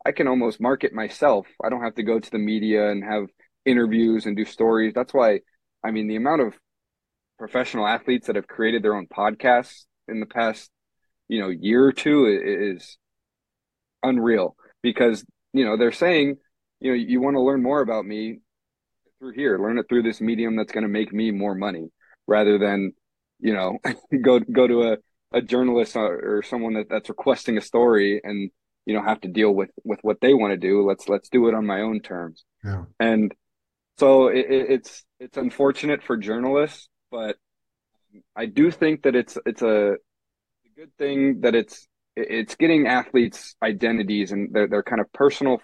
[0.05, 1.47] i can almost market myself.
[1.63, 3.25] I don't have to go to the media and have
[3.65, 4.93] interviews and do stories.
[4.93, 5.41] That's why
[5.83, 6.53] i mean the amount of
[7.37, 10.69] professional athletes that have created their own podcasts in the past
[11.27, 12.97] you know year or two is
[14.03, 14.55] unreal.
[14.81, 16.37] Because you know they're saying
[16.79, 18.39] you know you want to learn more about me
[19.19, 19.57] through here.
[19.57, 21.89] Learn it through this medium that's going to make me more money
[22.27, 22.93] rather than
[23.39, 23.77] you know
[24.21, 24.97] go go to a,
[25.31, 28.51] a journalist or, or someone that, that's requesting a story and
[28.85, 31.47] you know have to deal with with what they want to do let's let's do
[31.47, 32.83] it on my own terms yeah.
[32.99, 33.33] and
[33.97, 37.37] so it, it's it's unfortunate for journalists but
[38.35, 43.55] i do think that it's it's a, a good thing that it's it's getting athletes
[43.63, 45.59] identities and their, their kind of personal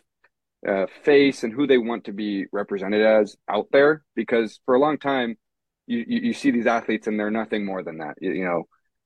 [0.67, 4.79] uh, face and who they want to be represented as out there because for a
[4.79, 5.35] long time
[5.85, 8.63] you, you, you see these athletes and they're nothing more than that you, you, know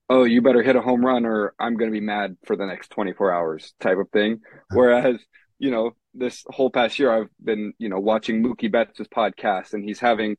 [0.10, 2.66] oh you better hit a home run or i'm going to be mad for the
[2.66, 4.40] next 24 hours type of thing.
[4.72, 5.18] Whereas
[5.60, 9.84] you know this whole past year i've been you know watching mookie betts' podcast and
[9.84, 10.36] he's having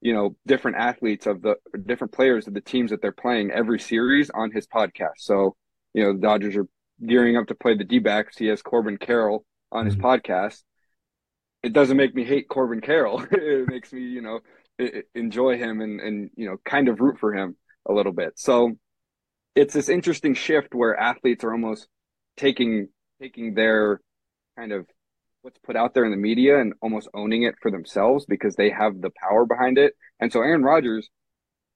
[0.00, 3.80] you know different athletes of the different players of the teams that they're playing every
[3.80, 5.18] series on his podcast.
[5.18, 5.56] So
[5.94, 6.66] you know the dodgers are
[7.04, 8.38] gearing up to play the d-backs.
[8.38, 10.06] He has corbin carroll on his mm-hmm.
[10.06, 10.62] podcast,
[11.62, 13.24] it doesn't make me hate Corbin Carroll.
[13.30, 14.40] it makes me, you know,
[15.14, 17.56] enjoy him and and you know, kind of root for him
[17.88, 18.32] a little bit.
[18.36, 18.72] So
[19.54, 21.88] it's this interesting shift where athletes are almost
[22.36, 22.88] taking
[23.20, 24.00] taking their
[24.58, 24.86] kind of
[25.42, 28.70] what's put out there in the media and almost owning it for themselves because they
[28.70, 29.94] have the power behind it.
[30.20, 31.10] And so Aaron Rodgers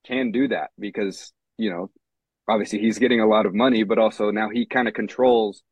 [0.07, 1.91] can do that because, you know,
[2.49, 5.63] obviously he's getting a lot of money, but also now he kind of controls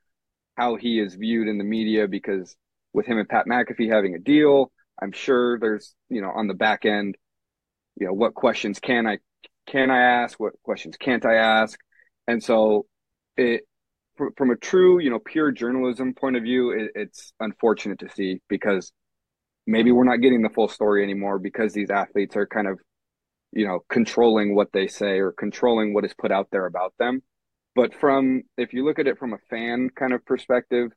[0.57, 2.57] how he is viewed in the media because
[2.93, 6.55] with him and Pat McAfee having a deal, I'm sure there's, you know, on the
[6.55, 7.17] back end,
[7.97, 9.19] you know, what questions can I
[9.67, 10.39] can I ask?
[10.39, 11.79] What questions can't I ask?
[12.27, 12.87] And so
[13.37, 13.63] it
[14.37, 18.41] from a true, you know, pure journalism point of view, it, it's unfortunate to see
[18.49, 18.93] because
[19.67, 22.79] maybe we're not getting the full story anymore because these athletes are kind of,
[23.53, 27.23] you know, controlling what they say or controlling what is put out there about them.
[27.75, 30.93] But from if you look at it from a fan kind of perspective,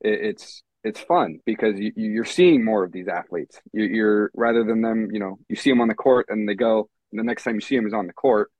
[0.00, 3.60] it, it's it's fun because you, you're seeing more of these athletes.
[3.72, 6.54] You, you're rather than them, you know, you see them on the court and they
[6.54, 8.50] go, and the next time you see him is on the court.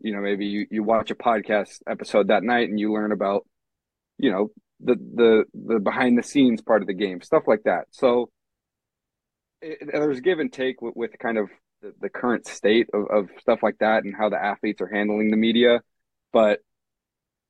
[0.00, 3.46] You know, maybe you, you watch a podcast episode that night and you learn about,
[4.18, 7.86] you know, the the the behind the scenes part of the game, stuff like that.
[7.92, 8.30] So
[9.62, 11.48] it, there's give and take with, with kind of
[11.80, 15.30] the, the current state of, of stuff like that and how the athletes are handling
[15.30, 15.80] the media.
[16.32, 16.60] But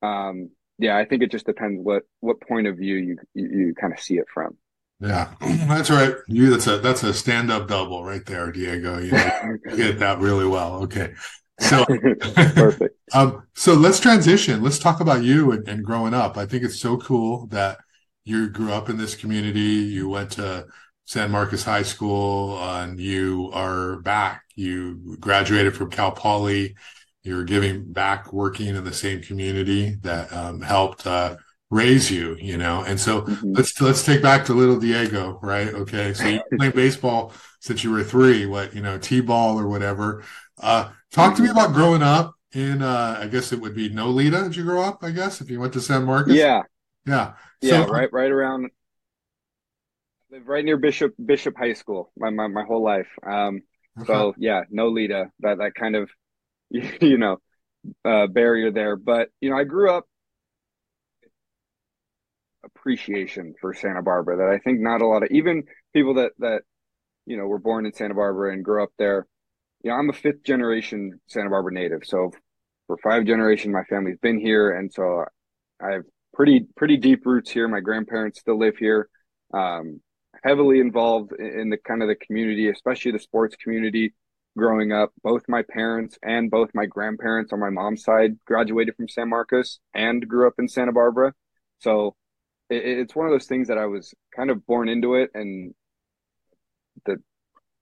[0.01, 3.73] um, yeah, I think it just depends what what point of view you you, you
[3.75, 4.57] kind of see it from.
[4.99, 6.15] Yeah, that's right.
[6.27, 8.99] You that's a that's a stand up double right there, Diego.
[8.99, 10.83] You, know, you get that really well.
[10.83, 11.13] Okay.
[11.59, 11.85] So
[12.35, 12.95] perfect.
[13.13, 14.63] um, so let's transition.
[14.63, 16.37] Let's talk about you and, and growing up.
[16.37, 17.77] I think it's so cool that
[18.25, 19.59] you grew up in this community.
[19.59, 20.65] You went to
[21.05, 24.43] San Marcos High School, and you are back.
[24.55, 26.75] You graduated from Cal Poly
[27.27, 31.35] you're giving back working in the same community that um, helped uh,
[31.69, 33.53] raise you you know and so mm-hmm.
[33.53, 37.91] let's let's take back to little diego right okay so you playing baseball since you
[37.91, 40.23] were three what you know t-ball or whatever
[40.61, 41.57] uh talk to me mm-hmm.
[41.57, 45.03] about growing up in uh i guess it would be Noleta did you grow up
[45.03, 46.61] i guess if you went to san marcos yeah
[47.05, 48.69] yeah yeah right right around
[50.31, 53.61] live right near bishop bishop high school my my, my whole life um
[53.99, 54.07] okay.
[54.07, 56.09] so yeah Noleta that that kind of
[56.69, 57.37] you know,
[58.05, 58.95] uh, barrier there.
[58.95, 60.05] But you know, I grew up
[62.75, 66.61] appreciation for Santa Barbara that I think not a lot of even people that that
[67.25, 69.27] you know were born in Santa Barbara and grew up there.
[69.83, 72.31] You know, I'm a fifth generation Santa Barbara native, so
[72.87, 75.25] for five generations my family's been here, and so
[75.81, 76.03] I have
[76.33, 77.67] pretty pretty deep roots here.
[77.67, 79.09] My grandparents still live here.
[79.53, 80.01] Um,
[80.43, 84.13] heavily involved in the kind of the community, especially the sports community
[84.57, 85.11] growing up.
[85.23, 89.79] Both my parents and both my grandparents on my mom's side graduated from San Marcos
[89.93, 91.33] and grew up in Santa Barbara.
[91.79, 92.15] So
[92.69, 95.73] it, it's one of those things that I was kind of born into it, and
[97.05, 97.17] the,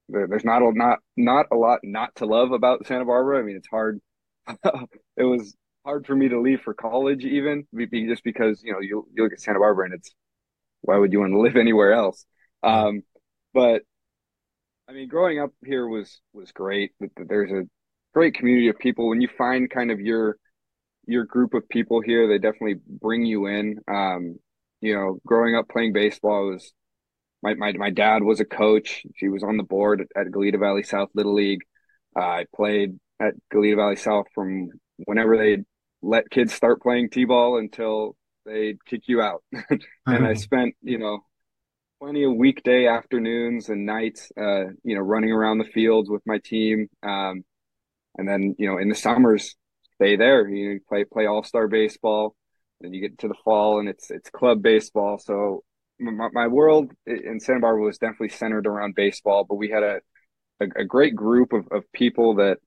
[0.08, 3.38] the there's not a not not a lot not to love about Santa Barbara.
[3.38, 4.00] I mean, it's hard.
[5.16, 9.06] it was hard for me to leave for college, even just because you know you
[9.14, 10.10] you look at Santa Barbara and it's
[10.82, 12.24] why would you want to live anywhere else?
[12.62, 13.02] Um,
[13.52, 13.82] but
[14.88, 16.92] I mean, growing up here was was great.
[17.16, 17.68] There's a
[18.14, 19.08] great community of people.
[19.08, 20.36] When you find kind of your
[21.06, 23.78] your group of people here, they definitely bring you in.
[23.88, 24.36] Um,
[24.80, 26.72] you know, growing up playing baseball was
[27.42, 29.02] my, my, my dad was a coach.
[29.16, 31.62] He was on the board at, at Goleta Valley South Little League.
[32.18, 34.70] Uh, I played at Goleta Valley South from
[35.04, 35.58] whenever they
[36.02, 39.42] let kids start playing t-ball until they kick you out.
[39.52, 39.64] and
[40.08, 40.24] mm-hmm.
[40.24, 41.20] I spent, you know,
[42.00, 46.38] plenty of weekday afternoons and nights, uh, you know, running around the fields with my
[46.38, 46.88] team.
[47.02, 47.44] Um,
[48.16, 49.54] and then, you know, in the summers,
[49.94, 50.48] stay there.
[50.48, 52.34] You play play all star baseball.
[52.80, 55.18] Then you get to the fall, and it's it's club baseball.
[55.18, 55.64] So
[55.98, 60.00] my, my world in Santa Barbara was definitely centered around baseball, but we had a
[60.60, 62.58] a, a great group of, of people that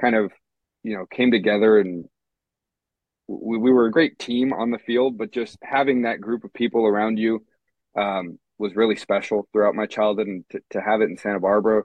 [0.00, 0.32] kind of
[0.82, 2.06] you know came together and
[3.28, 6.52] we, we were a great team on the field, but just having that group of
[6.52, 7.44] people around you
[7.96, 11.82] um, was really special throughout my childhood, and to, to have it in Santa Barbara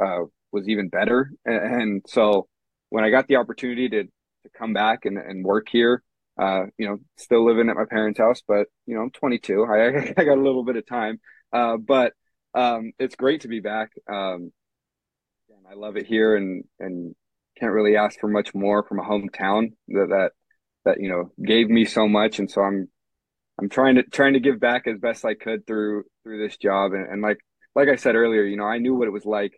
[0.00, 0.20] uh,
[0.52, 1.30] was even better.
[1.44, 2.48] And, and, so
[2.90, 6.02] when I got the opportunity to to come back and, and work here,
[6.38, 9.64] uh, you know, still living at my parents' house, but you know, I'm 22.
[9.64, 11.20] I I got a little bit of time,
[11.52, 12.12] uh, but
[12.54, 13.90] um, it's great to be back.
[14.10, 14.52] Um,
[15.70, 17.14] I love it here, and and
[17.58, 20.30] can't really ask for much more from a hometown that that
[20.84, 22.88] that you know gave me so much, and so I'm
[23.58, 26.92] I'm trying to trying to give back as best I could through through this job,
[26.92, 27.38] and, and like
[27.74, 29.52] like I said earlier, you know, I knew what it was like,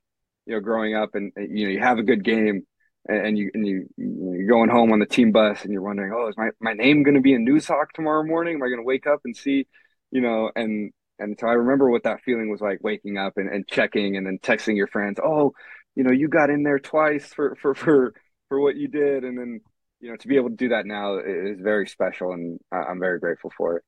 [0.47, 2.63] you know, growing up, and you know, you have a good game,
[3.09, 6.29] and you and you you're going home on the team bus, and you're wondering, oh,
[6.29, 8.57] is my my name going to be in Noozhawk tomorrow morning?
[8.57, 9.67] Am I going to wake up and see,
[10.11, 13.49] you know, and and so I remember what that feeling was like waking up and,
[13.49, 15.53] and checking and then texting your friends, oh,
[15.97, 18.15] you know, you got in there twice for for for
[18.49, 19.61] for what you did, and then
[20.01, 23.19] you know to be able to do that now is very special, and I'm very
[23.19, 23.85] grateful for it.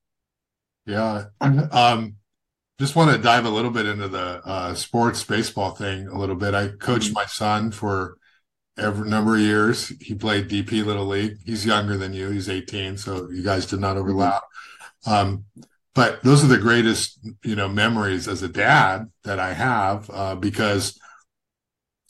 [0.85, 2.15] Yeah, um,
[2.79, 6.35] just want to dive a little bit into the uh, sports baseball thing a little
[6.35, 6.55] bit.
[6.55, 7.13] I coached mm-hmm.
[7.13, 8.17] my son for
[8.81, 9.89] every number of years.
[10.01, 11.37] He played DP Little League.
[11.45, 12.29] He's younger than you.
[12.29, 14.43] He's 18, so you guys did not overlap.
[15.05, 15.45] Um,
[15.93, 20.35] but those are the greatest, you know, memories as a dad that I have uh,
[20.35, 20.97] because,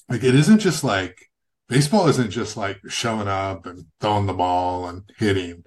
[0.08, 1.32] like, it isn't just like
[1.72, 5.64] baseball isn't just like showing up and throwing the ball and hitting.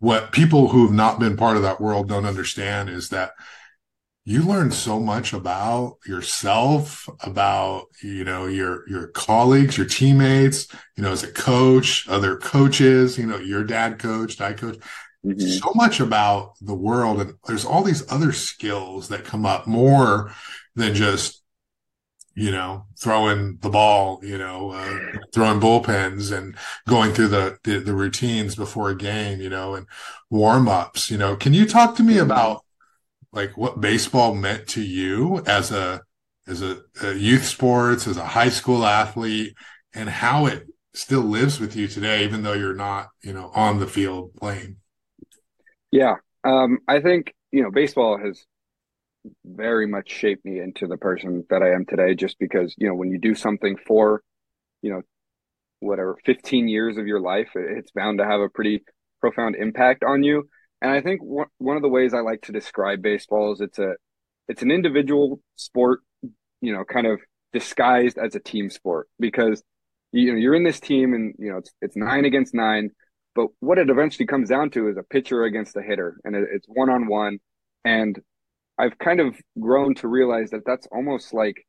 [0.00, 3.32] What people who have not been part of that world don't understand is that
[4.28, 11.02] you learn so much about yourself, about, you know, your, your colleagues, your teammates, you
[11.02, 14.80] know, as a coach, other coaches, you know, your dad coached, I coached,
[15.24, 15.40] mm-hmm.
[15.40, 17.22] so much about the world.
[17.22, 20.30] And there's all these other skills that come up more
[20.76, 21.42] than just,
[22.34, 24.98] you know, throwing the ball, you know, uh,
[25.32, 26.54] throwing bullpens and
[26.86, 29.86] going through the, the, the routines before a game, you know, and
[30.28, 32.24] warm ups, you know, can you talk to me mm-hmm.
[32.24, 32.62] about
[33.32, 36.02] like what baseball meant to you as a
[36.46, 39.54] as a, a, youth sports as a high school athlete
[39.92, 43.78] and how it still lives with you today even though you're not you know on
[43.78, 44.76] the field playing?
[45.90, 48.44] Yeah um, i think you know baseball has
[49.44, 52.94] very much shaped me into the person that i am today just because you know
[52.94, 54.22] when you do something for
[54.80, 55.02] you know
[55.80, 58.82] whatever 15 years of your life it's bound to have a pretty
[59.20, 60.48] profound impact on you
[60.80, 63.78] and I think one one of the ways I like to describe baseball is it's
[63.78, 63.94] a
[64.48, 66.00] it's an individual sport,
[66.60, 67.20] you know, kind of
[67.52, 69.62] disguised as a team sport because
[70.12, 72.90] you know you're in this team and you know it's it's nine against nine,
[73.34, 76.48] but what it eventually comes down to is a pitcher against a hitter, and it,
[76.52, 77.38] it's one on one.
[77.84, 78.18] And
[78.78, 81.66] I've kind of grown to realize that that's almost like,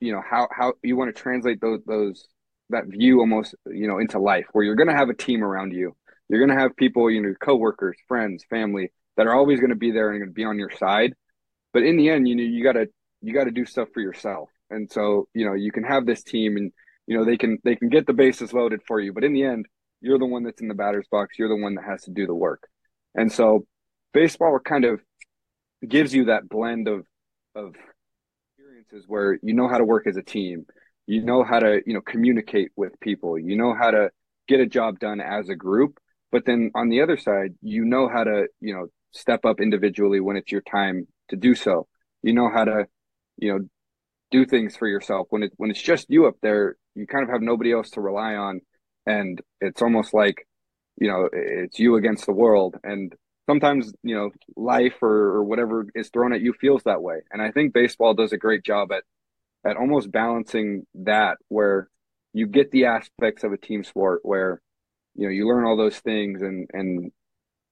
[0.00, 2.28] you know, how how you want to translate those those
[2.70, 5.72] that view almost you know into life, where you're going to have a team around
[5.72, 5.96] you
[6.28, 9.76] you're going to have people, you know, coworkers, friends, family that are always going to
[9.76, 11.14] be there and going to be on your side.
[11.72, 12.88] But in the end, you know, you got to
[13.20, 14.50] you got to do stuff for yourself.
[14.70, 16.72] And so, you know, you can have this team and
[17.06, 19.44] you know, they can they can get the bases loaded for you, but in the
[19.44, 19.66] end,
[20.00, 22.26] you're the one that's in the batter's box, you're the one that has to do
[22.26, 22.68] the work.
[23.14, 23.66] And so,
[24.12, 25.00] baseball kind of
[25.86, 27.04] gives you that blend of
[27.54, 27.74] of
[28.56, 30.66] experiences where you know how to work as a team,
[31.06, 34.10] you know how to, you know, communicate with people, you know how to
[34.48, 35.98] get a job done as a group
[36.34, 40.18] but then on the other side, you know how to, you know, step up individually
[40.18, 41.86] when it's your time to do so.
[42.22, 42.88] You know how to,
[43.36, 43.68] you know,
[44.32, 46.74] do things for yourself when it when it's just you up there.
[46.96, 48.62] You kind of have nobody else to rely on,
[49.06, 50.44] and it's almost like,
[51.00, 52.74] you know, it's you against the world.
[52.82, 53.14] And
[53.48, 57.18] sometimes, you know, life or, or whatever is thrown at you feels that way.
[57.30, 59.04] And I think baseball does a great job at
[59.64, 61.88] at almost balancing that, where
[62.32, 64.60] you get the aspects of a team sport where
[65.14, 67.12] you know you learn all those things and and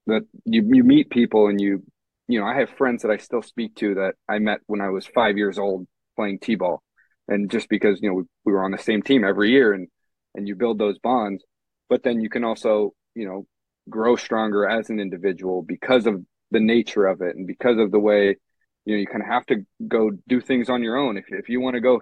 [0.06, 1.82] that you you meet people and you
[2.28, 4.90] you know I have friends that I still speak to that I met when I
[4.90, 5.86] was five years old
[6.16, 6.82] playing t-ball.
[7.28, 9.88] And just because you know we, we were on the same team every year and
[10.34, 11.44] and you build those bonds
[11.88, 13.46] but then you can also you know
[13.90, 17.98] grow stronger as an individual because of the nature of it and because of the
[17.98, 18.36] way
[18.84, 21.16] you know you kind of have to go do things on your own.
[21.16, 22.00] If if you want to go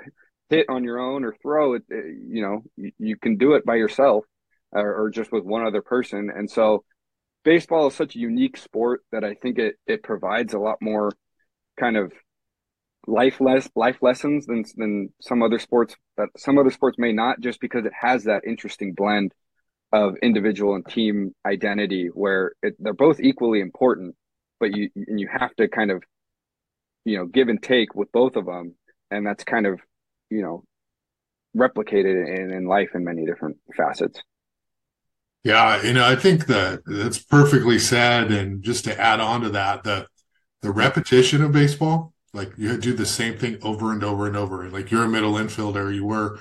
[0.48, 3.76] hit on your own or throw it you know you, you can do it by
[3.76, 4.24] yourself
[4.72, 6.30] or, or just with one other person.
[6.34, 6.84] And so
[7.44, 11.12] baseball is such a unique sport that I think it it provides a lot more
[11.78, 12.12] kind of
[13.06, 17.40] life less life lessons than than some other sports that some other sports may not
[17.40, 19.32] just because it has that interesting blend
[19.92, 24.14] of individual and team identity where it, they're both equally important
[24.60, 26.02] but you and you have to kind of
[27.04, 28.74] you know give and take with both of them
[29.10, 29.80] and that's kind of
[30.28, 30.62] you know
[31.56, 34.22] replicated in, in life in many different facets
[35.44, 39.50] yeah you know i think that that's perfectly said and just to add on to
[39.50, 40.06] that the
[40.62, 44.62] the repetition of baseball like you do the same thing over and over and over.
[44.62, 46.38] And like you're a middle infielder you were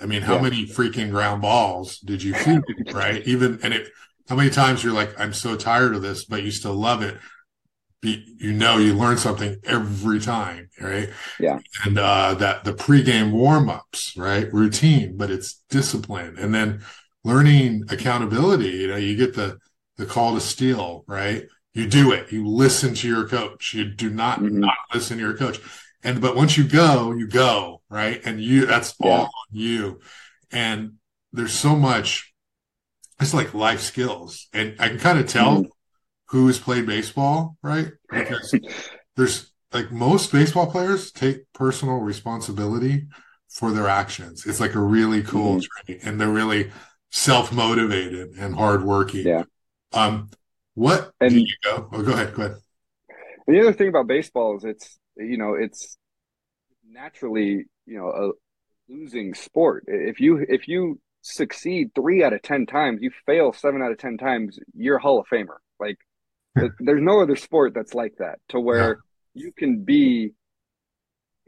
[0.00, 0.42] i mean how yeah.
[0.42, 3.26] many freaking ground balls did you feed right?
[3.26, 3.88] Even and it
[4.28, 7.18] how many times you're like i'm so tired of this but you still love it.
[8.02, 11.10] You know you learn something every time right?
[11.38, 11.58] Yeah.
[11.84, 14.52] And uh that the pregame warm-ups right?
[14.52, 16.36] Routine but it's discipline.
[16.38, 16.80] And then
[17.24, 19.58] learning accountability you know you get the
[19.96, 21.44] the call to steal right
[21.74, 24.60] you do it you listen to your coach you do not mm-hmm.
[24.60, 25.58] not listen to your coach
[26.02, 29.10] and but once you go you go right and you that's yeah.
[29.10, 30.00] all you
[30.50, 30.92] and
[31.32, 32.32] there's so much
[33.20, 35.68] it's like life skills and i can kind of tell mm-hmm
[36.28, 37.92] who's played baseball, right?
[38.10, 38.54] Because
[39.16, 43.06] there's like most baseball players take personal responsibility
[43.48, 44.46] for their actions.
[44.46, 45.86] It's like a really cool mm-hmm.
[45.86, 46.70] trait, and they're really
[47.10, 49.26] self motivated and hardworking.
[49.26, 49.44] Yeah.
[49.92, 50.30] Um,
[50.74, 51.88] what and, you go?
[51.92, 52.34] Oh, go ahead.
[52.34, 52.58] Go ahead.
[53.46, 55.96] The other thing about baseball is it's you know it's
[56.88, 59.84] naturally you know a losing sport.
[59.86, 63.98] If you if you succeed three out of ten times, you fail seven out of
[63.98, 65.56] ten times, you're a Hall of Famer.
[65.80, 65.98] Like
[66.54, 69.00] there's no other sport that's like that to where
[69.34, 69.44] yeah.
[69.44, 70.32] you can be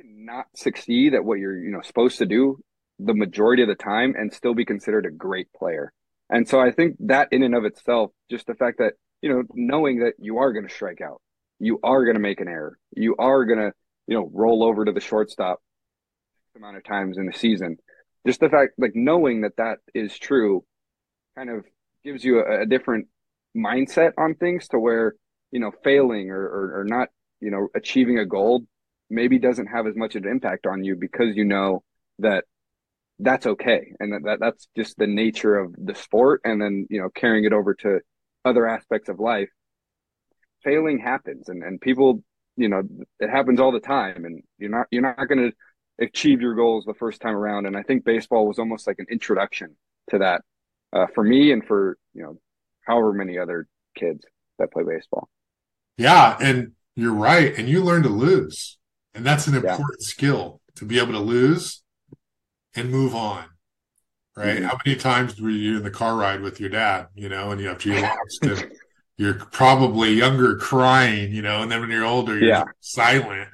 [0.02, 2.58] not succeed at what you're you know supposed to do
[3.05, 5.92] the majority of the time and still be considered a great player.
[6.28, 9.42] And so I think that in and of itself, just the fact that, you know,
[9.55, 11.20] knowing that you are going to strike out,
[11.59, 13.72] you are going to make an error, you are going to,
[14.07, 15.61] you know, roll over to the shortstop
[16.57, 17.76] amount of times in the season.
[18.26, 20.64] Just the fact, like knowing that that is true
[21.36, 21.64] kind of
[22.05, 23.07] gives you a, a different
[23.57, 25.14] mindset on things to where
[25.51, 27.09] you know failing or, or, or not
[27.40, 28.62] you know achieving a goal
[29.09, 31.82] maybe doesn't have as much of an impact on you because you know
[32.20, 32.44] that
[33.22, 37.00] that's okay and that, that that's just the nature of the sport and then you
[37.00, 38.00] know carrying it over to
[38.44, 39.48] other aspects of life
[40.62, 42.22] failing happens and, and people
[42.56, 42.82] you know
[43.18, 45.52] it happens all the time and you're not you're not going to
[46.04, 49.06] achieve your goals the first time around and i think baseball was almost like an
[49.10, 49.76] introduction
[50.08, 50.42] to that
[50.92, 52.38] uh, for me and for you know
[52.86, 53.66] however many other
[53.96, 54.24] kids
[54.58, 55.28] that play baseball.
[55.96, 57.56] Yeah, and you're right.
[57.56, 58.78] And you learn to lose.
[59.14, 60.06] And that's an important yeah.
[60.06, 61.82] skill to be able to lose
[62.74, 63.44] and move on.
[64.36, 64.56] Right.
[64.56, 64.64] Mm-hmm.
[64.64, 67.60] How many times were you in the car ride with your dad, you know, and
[67.60, 68.72] you have to lost and
[69.16, 72.64] you're probably younger crying, you know, and then when you're older, you're yeah.
[72.80, 73.50] silent,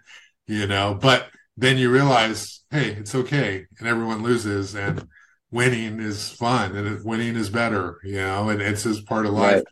[0.47, 3.67] you know, but then you realize, hey, it's okay.
[3.79, 5.09] And everyone loses and
[5.51, 9.65] winning is fun and winning is better, you know, and it's just part of life.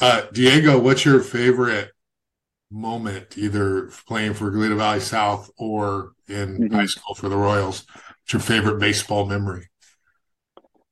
[0.00, 0.24] Right.
[0.24, 1.90] Uh, Diego, what's your favorite
[2.70, 6.74] moment, either playing for Goleta Valley South or in mm-hmm.
[6.74, 7.84] high school for the Royals?
[8.30, 9.70] What's your favorite baseball memory?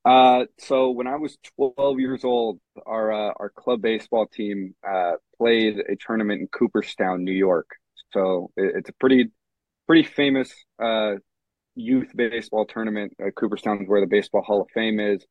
[0.07, 5.17] Uh, so when I was 12 years old, our uh, our club baseball team uh,
[5.37, 7.69] played a tournament in Cooperstown, New York.
[8.15, 9.27] So it, it's a pretty
[9.87, 10.51] pretty famous
[10.83, 11.17] uh,
[11.75, 15.23] youth baseball tournament at Cooperstown, where the Baseball Hall of Fame is.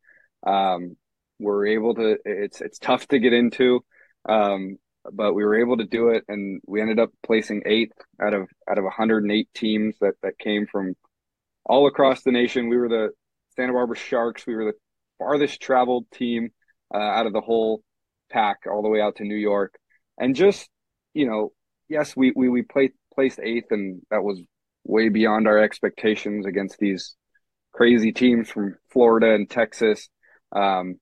[0.46, 0.98] Um,
[1.40, 2.18] we're able to.
[2.24, 3.84] It's it's tough to get into,
[4.30, 4.78] um,
[5.12, 8.48] but we were able to do it, and we ended up placing eighth out of
[8.70, 10.96] out of 108 teams that that came from
[11.66, 12.70] all across the nation.
[12.70, 13.10] We were the
[13.56, 14.46] Santa Barbara Sharks.
[14.46, 14.78] We were the
[15.18, 16.50] farthest traveled team
[16.94, 17.84] uh, out of the whole
[18.30, 19.74] pack, all the way out to New York,
[20.18, 20.70] and just
[21.14, 21.52] you know,
[21.88, 24.42] yes, we we we played placed eighth, and that was
[24.84, 27.16] way beyond our expectations against these
[27.72, 30.10] crazy teams from Florida and Texas.
[30.56, 31.00] Um,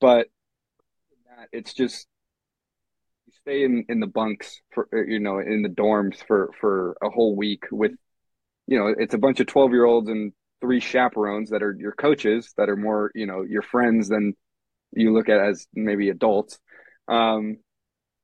[0.00, 0.26] but
[1.52, 2.06] it's just
[3.26, 7.08] you stay in, in the bunks for you know in the dorms for for a
[7.08, 7.92] whole week with
[8.70, 11.92] you know it's a bunch of 12 year olds and three chaperones that are your
[11.92, 14.34] coaches that are more you know your friends than
[14.92, 16.58] you look at as maybe adults
[17.08, 17.58] um,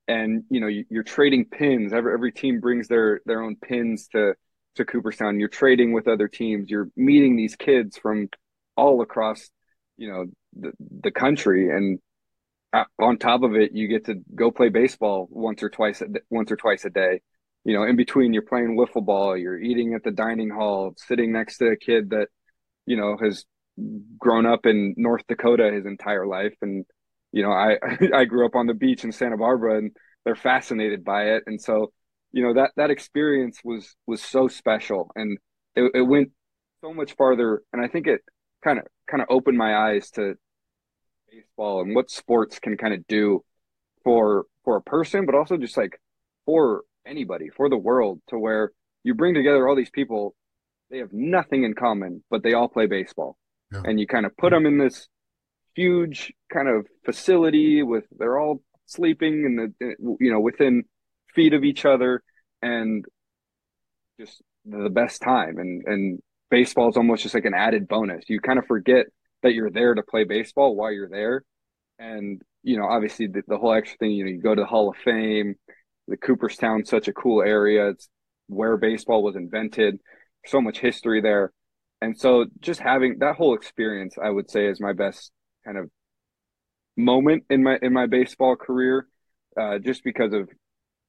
[0.09, 4.09] and you know you, are trading pins every every team brings their their own pins
[4.09, 4.35] to
[4.77, 5.41] to Cooperstown.
[5.41, 6.71] You're trading with other teams.
[6.71, 8.29] You're meeting these kids from
[8.77, 9.51] all across,
[9.97, 10.27] you know,
[10.59, 10.73] the,
[11.03, 11.71] the country.
[11.71, 11.99] And
[12.99, 16.53] on top of it, you get to go play baseball once or twice, a, once
[16.53, 17.21] or twice a day.
[17.67, 21.33] You know, in between you're playing wiffle ball, you're eating at the dining hall, sitting
[21.33, 22.29] next to a kid that,
[22.87, 23.45] you know, has
[24.17, 26.55] grown up in North Dakota his entire life.
[26.63, 26.85] And,
[27.33, 27.77] you know, I,
[28.15, 29.91] I grew up on the beach in Santa Barbara and
[30.25, 31.43] they're fascinated by it.
[31.49, 31.93] And so,
[32.31, 35.37] you know, that, that experience was, was so special and
[35.75, 36.31] it, it went
[36.83, 37.65] so much farther.
[37.73, 38.21] And I think it
[38.63, 40.37] kind of, kind of opened my eyes to
[41.29, 43.45] baseball and what sports can kind of do
[44.05, 46.01] for, for a person, but also just like
[46.45, 48.73] for anybody, for the world, to where
[49.05, 50.35] you bring together all these people,
[50.91, 53.37] they have nothing in common, but they all play baseball.
[53.73, 53.83] Yeah.
[53.85, 55.09] And you kind of put them in this
[55.77, 60.85] huge kind of facility with they're all sleeping in the you know within
[61.35, 62.23] feet of each other
[62.63, 63.05] and
[64.19, 68.41] just the best time and and baseball is almost just like an added bonus you
[68.41, 69.07] kind of forget
[69.43, 71.43] that you're there to play baseball while you're there
[71.99, 74.67] and you know obviously the, the whole extra thing you know you go to the
[74.67, 75.57] hall of fame
[76.09, 77.91] the Cooperstown's such a cool area.
[77.91, 78.09] It's
[78.49, 79.99] where baseball was invented.
[80.47, 81.53] So much history there.
[82.01, 85.33] And so just having that whole experience, I would say is my best
[85.65, 85.91] kind of
[86.97, 89.09] moment in my in my baseball career,
[89.61, 90.49] uh, just because of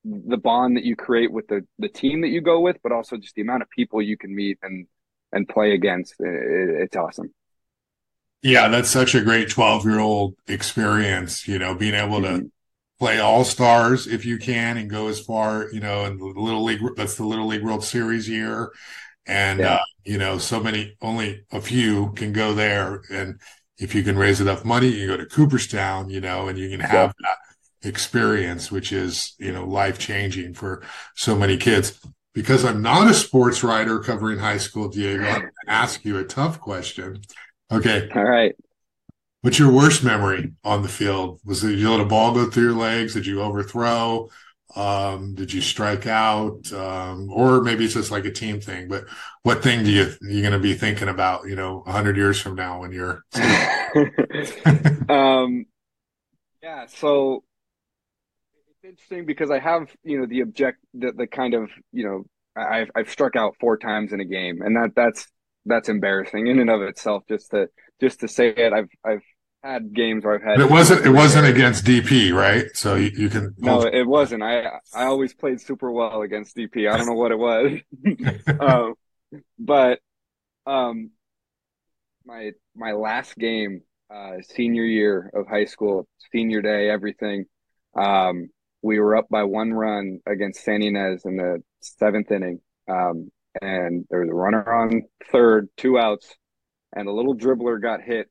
[0.03, 3.17] the bond that you create with the the team that you go with, but also
[3.17, 4.87] just the amount of people you can meet and
[5.31, 6.15] and play against.
[6.19, 7.33] It, it's awesome.
[8.41, 12.47] Yeah, that's such a great 12 year old experience, you know, being able to mm-hmm
[12.99, 16.63] play all stars if you can and go as far, you know, in the little
[16.63, 18.71] league, that's the little league world series year.
[19.25, 19.75] And, yeah.
[19.75, 23.03] uh, you know, so many, only a few can go there.
[23.11, 23.39] And
[23.77, 26.79] if you can raise enough money, you go to Cooperstown, you know, and you can
[26.79, 27.29] have yeah.
[27.81, 30.81] that experience, which is, you know, life changing for
[31.15, 31.99] so many kids.
[32.33, 36.19] Because I'm not a sports writer covering high school, Diego, I'm going to ask you
[36.19, 37.21] a tough question.
[37.71, 38.09] Okay.
[38.15, 38.55] All right.
[39.41, 41.39] What's your worst memory on the field?
[41.45, 43.13] Was it you let a ball go through your legs?
[43.13, 44.29] Did you overthrow?
[44.75, 46.71] Um, did you strike out?
[46.73, 48.87] Um, or maybe it's just like a team thing.
[48.87, 49.05] But
[49.43, 51.47] what thing do you you're going to be thinking about?
[51.47, 53.23] You know, hundred years from now when you're.
[55.09, 55.65] um,
[56.61, 56.87] yeah.
[56.87, 57.43] So
[58.69, 62.25] it's interesting because I have you know the object the, the kind of you know
[62.55, 65.27] I've I've struck out four times in a game, and that that's
[65.65, 67.23] that's embarrassing in and of itself.
[67.29, 67.69] Just to
[67.99, 69.23] just to say it, I've I've
[69.63, 70.57] had games where I've had.
[70.57, 71.05] But it wasn't.
[71.05, 72.65] It wasn't against DP, right?
[72.73, 73.55] So you, you can.
[73.57, 74.43] No, it wasn't.
[74.43, 76.89] I I always played super well against DP.
[76.91, 77.79] I don't know what it was,
[78.59, 78.93] um,
[79.59, 79.99] but
[80.65, 81.11] um,
[82.25, 83.81] my my last game,
[84.13, 87.45] uh, senior year of high school, senior day, everything.
[87.95, 88.49] Um,
[88.81, 93.31] we were up by one run against Santa Ynez in the seventh inning, um,
[93.61, 96.35] and there was a runner on third, two outs,
[96.97, 98.27] and a little dribbler got hit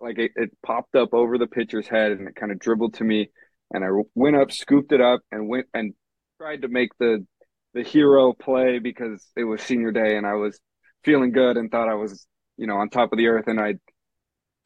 [0.00, 3.04] like it, it popped up over the pitcher's head and it kind of dribbled to
[3.04, 3.30] me
[3.72, 5.94] and I went up, scooped it up and went and
[6.38, 7.26] tried to make the
[7.72, 10.58] the hero play because it was senior day and I was
[11.04, 12.26] feeling good and thought I was,
[12.56, 13.74] you know, on top of the earth and I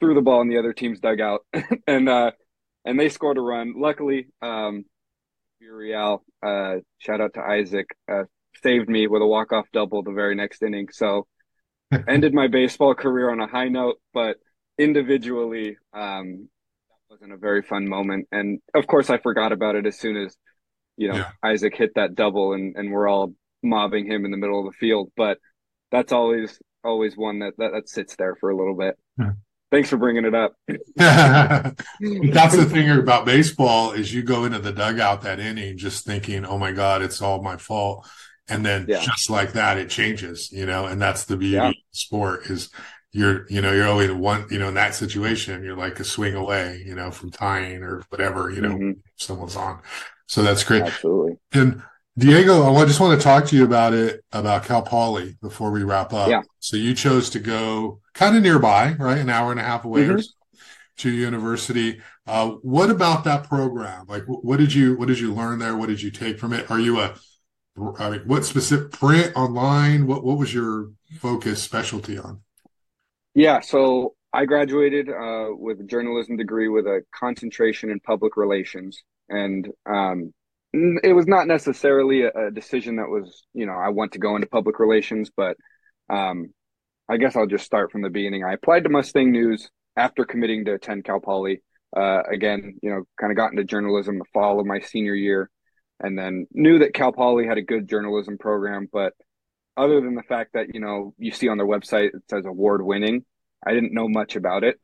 [0.00, 1.40] threw the ball in the other team's dugout
[1.86, 2.32] and uh
[2.84, 3.74] and they scored a run.
[3.76, 4.84] Luckily, um
[5.60, 8.24] Real, uh shout out to Isaac, uh
[8.62, 10.88] saved me with a walk off double the very next inning.
[10.92, 11.26] So
[12.08, 14.36] ended my baseball career on a high note, but
[14.78, 16.48] individually, um,
[16.88, 18.28] that wasn't a very fun moment.
[18.32, 20.36] And of course, I forgot about it as soon as,
[20.96, 21.30] you know, yeah.
[21.42, 24.78] Isaac hit that double and, and we're all mobbing him in the middle of the
[24.78, 25.10] field.
[25.16, 25.38] But
[25.90, 28.96] that's always, always one that, that, that sits there for a little bit.
[29.18, 29.32] Yeah.
[29.70, 30.54] Thanks for bringing it up.
[30.96, 36.44] that's the thing about baseball is you go into the dugout that inning just thinking,
[36.44, 38.06] "Oh my God, it's all my fault,"
[38.48, 39.00] and then yeah.
[39.00, 40.50] just like that, it changes.
[40.52, 42.70] You know, and that's the beauty of sport is
[43.14, 46.34] you're you know you're always one you know in that situation you're like a swing
[46.34, 48.90] away you know from tying or whatever you know mm-hmm.
[49.16, 49.80] someone's on.
[50.26, 50.82] So that's great.
[50.82, 51.38] Absolutely.
[51.52, 51.82] And
[52.16, 55.84] diego i just want to talk to you about it about cal poly before we
[55.84, 56.28] wrap up.
[56.28, 56.42] Yeah.
[56.58, 59.18] So you chose to go kind of nearby right?
[59.18, 60.16] An hour and a half away mm-hmm.
[60.16, 60.30] or so
[60.96, 62.00] to university.
[62.26, 64.06] Uh, what about that program?
[64.08, 65.76] Like what did you what did you learn there?
[65.76, 66.70] What did you take from it?
[66.70, 67.14] Are you a
[67.76, 72.40] I mean, what specific print online what what was your focus specialty on
[73.34, 79.02] yeah, so I graduated uh, with a journalism degree with a concentration in public relations,
[79.28, 80.32] and um,
[80.72, 84.36] it was not necessarily a, a, decision that was, you know, I want to go
[84.36, 85.56] into public relations, but
[86.08, 86.52] um,
[87.08, 88.44] I guess I'll just start from the beginning.
[88.44, 91.62] I applied to Mustang News after committing to attend Cal Poly.
[91.96, 95.50] Uh, again, you know, kind of got into journalism the fall of my senior year,
[96.00, 99.14] and then knew that Cal Poly had a good journalism program, but
[99.76, 102.80] other than the fact that you know you see on their website it says award
[102.80, 103.24] winning
[103.66, 104.78] i didn't know much about it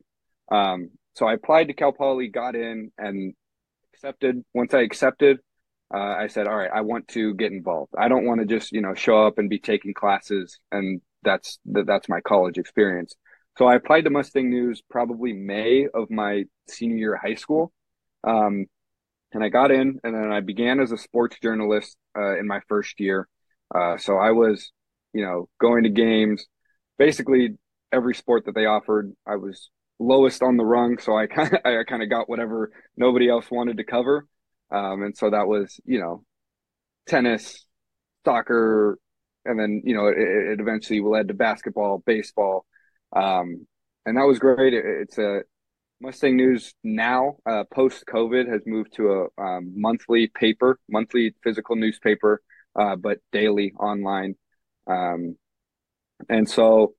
[0.51, 3.35] um, so i applied to cal poly got in and
[3.93, 5.39] accepted once i accepted
[5.93, 7.95] uh, I said, all right, I want to get involved.
[7.99, 11.59] I don't want to just, you know, show up and be taking classes and that's,
[11.65, 13.17] that's my college experience.
[13.59, 17.73] So I applied to Mustang News probably May of my senior year of high school.
[18.23, 18.67] Um,
[19.33, 22.61] and I got in and then I began as a sports journalist, uh, in my
[22.69, 23.29] first year.
[23.75, 24.73] Uh, so I was,
[25.13, 26.45] you know, going to games,
[26.99, 27.57] basically
[27.93, 29.13] every sport that they offered.
[29.27, 30.99] I was lowest on the rung.
[30.99, 34.27] So I kind of, I kind of got whatever nobody else wanted to cover.
[34.73, 36.25] Um, and so that was, you know,
[37.07, 37.67] tennis,
[38.25, 38.99] soccer,
[39.45, 42.65] and then, you know, it, it eventually led to basketball, baseball.
[43.15, 43.67] Um,
[44.07, 44.75] and that was great.
[44.75, 45.41] It, it's a
[46.01, 51.77] Mustang News now, uh, post COVID, has moved to a um, monthly paper, monthly physical
[51.77, 52.43] newspaper,
[52.79, 54.35] uh, but daily online.
[54.87, 55.37] Um,
[56.29, 56.95] and so,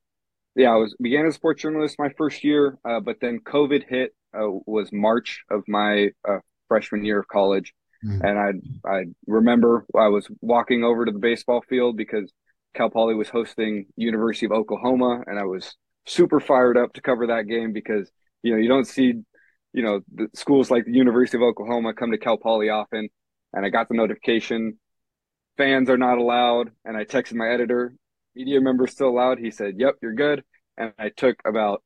[0.56, 3.84] yeah, I was began as a sports journalist my first year, uh, but then COVID
[3.88, 4.14] hit.
[4.34, 6.38] Uh, was March of my uh,
[6.70, 7.74] freshman year of college.
[8.06, 8.26] Mm-hmm.
[8.26, 12.32] And I I remember I was walking over to the baseball field because
[12.74, 15.76] Cal Poly was hosting University of Oklahoma, and I was
[16.06, 18.10] super fired up to cover that game because
[18.44, 19.14] you know you don't see
[19.74, 23.10] you know the schools like the University of Oklahoma come to Cal Poly often,
[23.54, 24.78] and I got the notification
[25.58, 27.94] fans are not allowed, and I texted my editor,
[28.36, 29.40] media members still allowed.
[29.40, 30.44] He said, "Yep, you're good,"
[30.78, 31.84] and I took about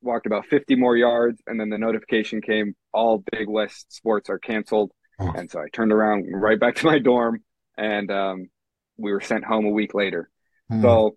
[0.00, 4.38] walked about 50 more yards, and then the notification came all Big West sports are
[4.38, 4.92] canceled.
[5.18, 5.32] Oh.
[5.34, 7.42] And so I turned around right back to my dorm,
[7.76, 8.46] and um,
[8.96, 10.30] we were sent home a week later.
[10.70, 10.82] Mm.
[10.82, 11.16] So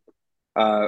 [0.55, 0.87] uh,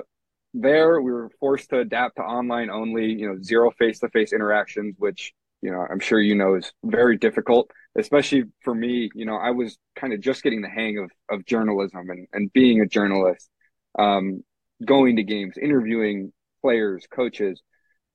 [0.54, 4.34] there, we were forced to adapt to online only, you know, zero face to face
[4.34, 9.10] interactions, which, you know, I'm sure you know is very difficult, especially for me.
[9.16, 12.54] You know, I was kind of just getting the hang of, of journalism and, and
[12.54, 13.50] being a journalist,
[13.98, 14.44] um,
[14.86, 17.62] going to games, interviewing players, coaches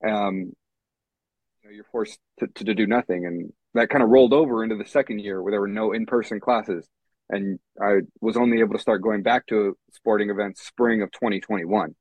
[0.04, 0.52] um,
[1.62, 3.26] you know, you're forced to, to, to do nothing.
[3.26, 6.40] And that kind of rolled over into the second year where there were no in-person
[6.40, 6.88] classes.
[7.30, 11.94] And I was only able to start going back to sporting events spring of 2021.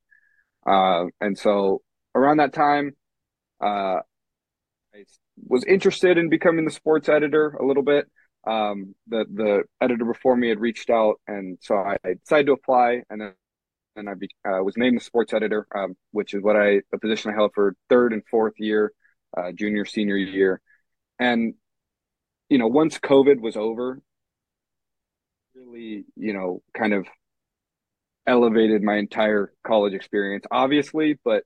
[0.67, 1.81] Uh, and so
[2.13, 2.95] around that time,
[3.61, 3.99] uh,
[4.93, 5.05] I
[5.47, 8.07] was interested in becoming the sports editor a little bit.
[8.45, 13.03] Um, the the editor before me had reached out, and so I decided to apply.
[13.09, 13.33] And then
[13.97, 16.97] and I be, uh, was named the sports editor, um, which is what I the
[16.99, 18.93] position I held for third and fourth year,
[19.35, 20.61] uh, junior senior year,
[21.19, 21.55] and
[22.49, 24.01] you know once COVID was over,
[25.55, 27.07] really you know kind of
[28.27, 31.43] elevated my entire college experience, obviously, but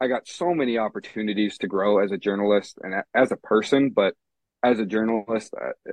[0.00, 4.14] I got so many opportunities to grow as a journalist and as a person, but
[4.62, 5.52] as a journalist.
[5.60, 5.92] Uh,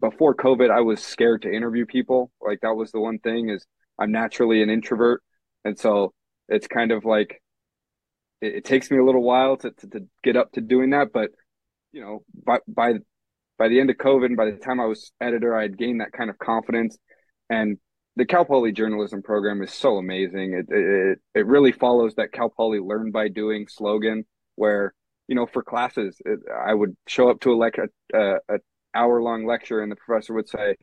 [0.00, 2.30] before COVID, I was scared to interview people.
[2.42, 3.64] Like that was the one thing is
[3.98, 5.22] I'm naturally an introvert.
[5.64, 6.12] And so
[6.48, 7.42] it's kind of like
[8.40, 11.08] it, it takes me a little while to, to, to get up to doing that.
[11.12, 11.30] But
[11.92, 12.94] you know, by by
[13.58, 16.00] by the end of COVID and by the time I was editor, I had gained
[16.00, 16.98] that kind of confidence.
[17.48, 17.78] And
[18.18, 20.52] the Cal Poly journalism program is so amazing.
[20.52, 24.24] It it it really follows that Cal Poly learn by doing slogan,
[24.56, 24.92] where
[25.28, 28.58] you know for classes, it, I would show up to a lecture, a, a
[28.92, 30.74] hour long lecture, and the professor would say,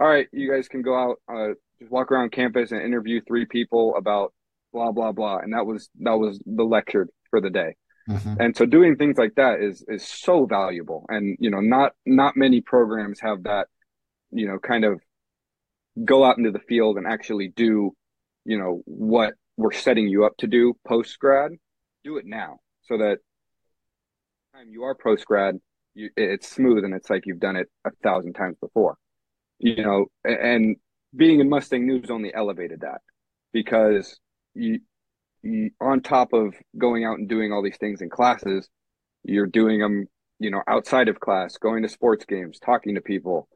[0.00, 3.46] "All right, you guys can go out, uh, just walk around campus and interview three
[3.46, 4.34] people about
[4.72, 7.74] blah blah blah and that was that was the lecture for the day
[8.08, 8.34] mm-hmm.
[8.40, 12.36] and so doing things like that is is so valuable and you know not not
[12.36, 13.66] many programs have that
[14.30, 15.00] you know kind of
[16.04, 17.92] go out into the field and actually do
[18.44, 21.52] you know what we're setting you up to do post grad
[22.04, 23.18] do it now so that
[24.54, 25.56] time you are post grad
[25.94, 28.96] it's smooth and it's like you've done it a thousand times before
[29.58, 30.76] you know and
[31.14, 33.00] being in Mustang News only elevated that
[33.52, 34.18] because
[34.54, 34.80] you,
[35.42, 38.68] you on top of going out and doing all these things in classes,
[39.22, 40.06] you're doing them,
[40.38, 43.48] you know, outside of class, going to sports games, talking to people.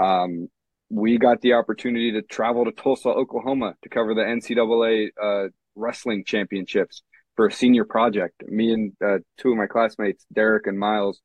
[0.00, 0.48] Um,
[0.90, 6.24] we got the opportunity to travel to Tulsa, Oklahoma to cover the NCAA uh, wrestling
[6.26, 7.02] championships
[7.36, 8.42] for a senior project.
[8.46, 11.20] Me and uh, two of my classmates, Derek and Miles,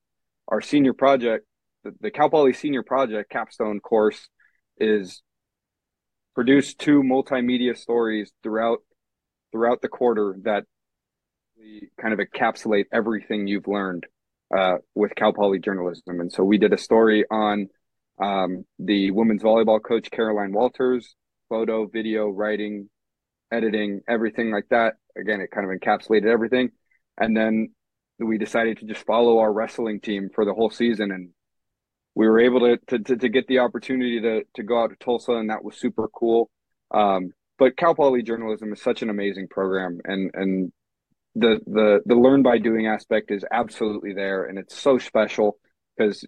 [0.47, 1.45] our senior project,
[1.84, 4.30] the, the Cal Poly senior project capstone course
[4.78, 5.24] is
[6.36, 8.80] produced two multimedia stories throughout
[9.51, 10.66] throughout the quarter that
[11.99, 14.05] kind of encapsulate everything you've learned
[14.55, 16.20] uh, with Cal Poly journalism.
[16.20, 17.70] And so we did a story on
[18.20, 21.16] um, the women's volleyball coach Caroline Walters,
[21.49, 22.89] photo, video, writing,
[23.51, 24.95] editing, everything like that.
[25.18, 26.72] Again, it kind of encapsulated everything.
[27.18, 27.74] And then
[28.20, 31.30] we decided to just follow our wrestling team for the whole season and
[32.16, 34.95] we were able to, to, to, to get the opportunity to, to go out to
[34.95, 36.49] Tulsa, and that was super cool.
[36.91, 40.72] Um, but Cal Poly journalism is such an amazing program, and and
[41.36, 45.57] the the the learn by doing aspect is absolutely there, and it's so special
[45.97, 46.26] because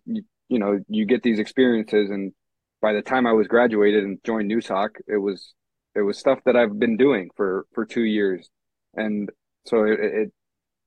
[0.49, 2.33] you know you get these experiences, and
[2.81, 5.53] by the time I was graduated and joined Noozhawk, it was
[5.95, 8.49] it was stuff that I've been doing for for two years,
[8.95, 9.29] and
[9.65, 10.33] so it it,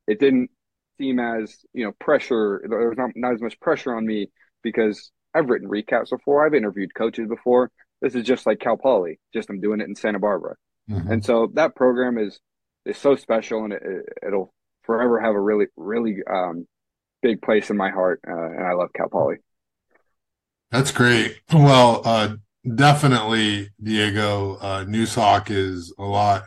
[0.07, 0.51] it didn't
[0.99, 2.63] seem as you know pressure.
[2.69, 4.31] There was not not as much pressure on me
[4.63, 6.47] because I've written recaps before.
[6.47, 7.71] I've interviewed coaches before.
[8.01, 10.55] This is just like Cal Poly, just I'm doing it in Santa Barbara,
[10.89, 11.11] mm-hmm.
[11.11, 12.41] and so that program is
[12.87, 13.83] is so special, and it,
[14.27, 14.55] it'll
[14.85, 16.67] forever have a really really um,
[17.21, 19.37] big place in my heart, uh, and I love Cal Poly.
[20.71, 21.41] That's great.
[21.53, 22.37] Well, uh,
[22.75, 26.45] definitely, Diego, uh, Noozhawk is a lot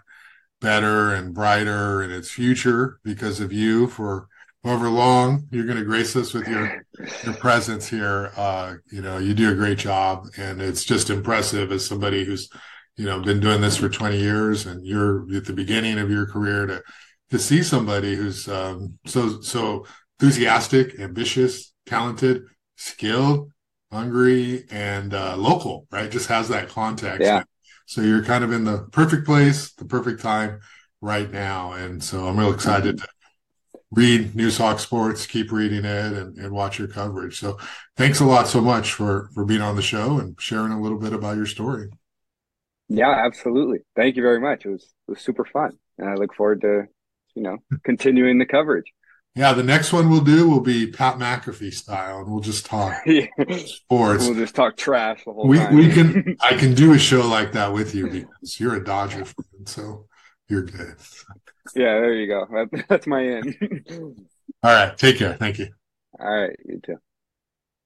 [0.61, 4.27] better and brighter in its future because of you for
[4.63, 6.85] however long you're going to grace us with your
[7.25, 8.31] your presence here.
[8.37, 12.49] Uh, you know, you do a great job, and it's just impressive as somebody who's
[12.95, 16.25] you know been doing this for 20 years, and you're at the beginning of your
[16.25, 16.81] career to
[17.31, 19.85] to see somebody who's um, so so
[20.19, 22.43] enthusiastic, ambitious, talented,
[22.77, 23.51] skilled,
[23.93, 25.87] hungry, and uh, local.
[25.91, 27.21] Right, just has that context.
[27.21, 27.43] Yeah.
[27.85, 30.59] So you're kind of in the perfect place, the perfect time
[31.01, 33.07] right now, and so I'm real excited to
[33.91, 37.39] read Noozhawk Sports, keep reading it, and, and watch your coverage.
[37.39, 37.59] So
[37.95, 40.99] thanks a lot so much for for being on the show and sharing a little
[40.99, 41.89] bit about your story.
[42.89, 43.79] Yeah, absolutely.
[43.95, 44.65] Thank you very much.
[44.65, 46.83] It was it was super fun, and I look forward to
[47.35, 48.91] you know continuing the coverage.
[49.35, 52.93] Yeah, the next one we'll do will be Pat McAfee style, and we'll just talk
[53.65, 54.27] sports.
[54.27, 55.75] We'll just talk trash the whole we, time.
[55.75, 56.37] We can.
[56.39, 60.05] I can do a show like that with you because you're a Dodger fan, so
[60.47, 60.97] you're good.
[61.75, 62.45] Yeah, there you go.
[62.51, 63.57] That, that's my end.
[64.61, 64.95] All right.
[64.97, 65.33] Take care.
[65.33, 65.69] Thank you.
[66.19, 66.55] All right.
[66.65, 66.97] You too.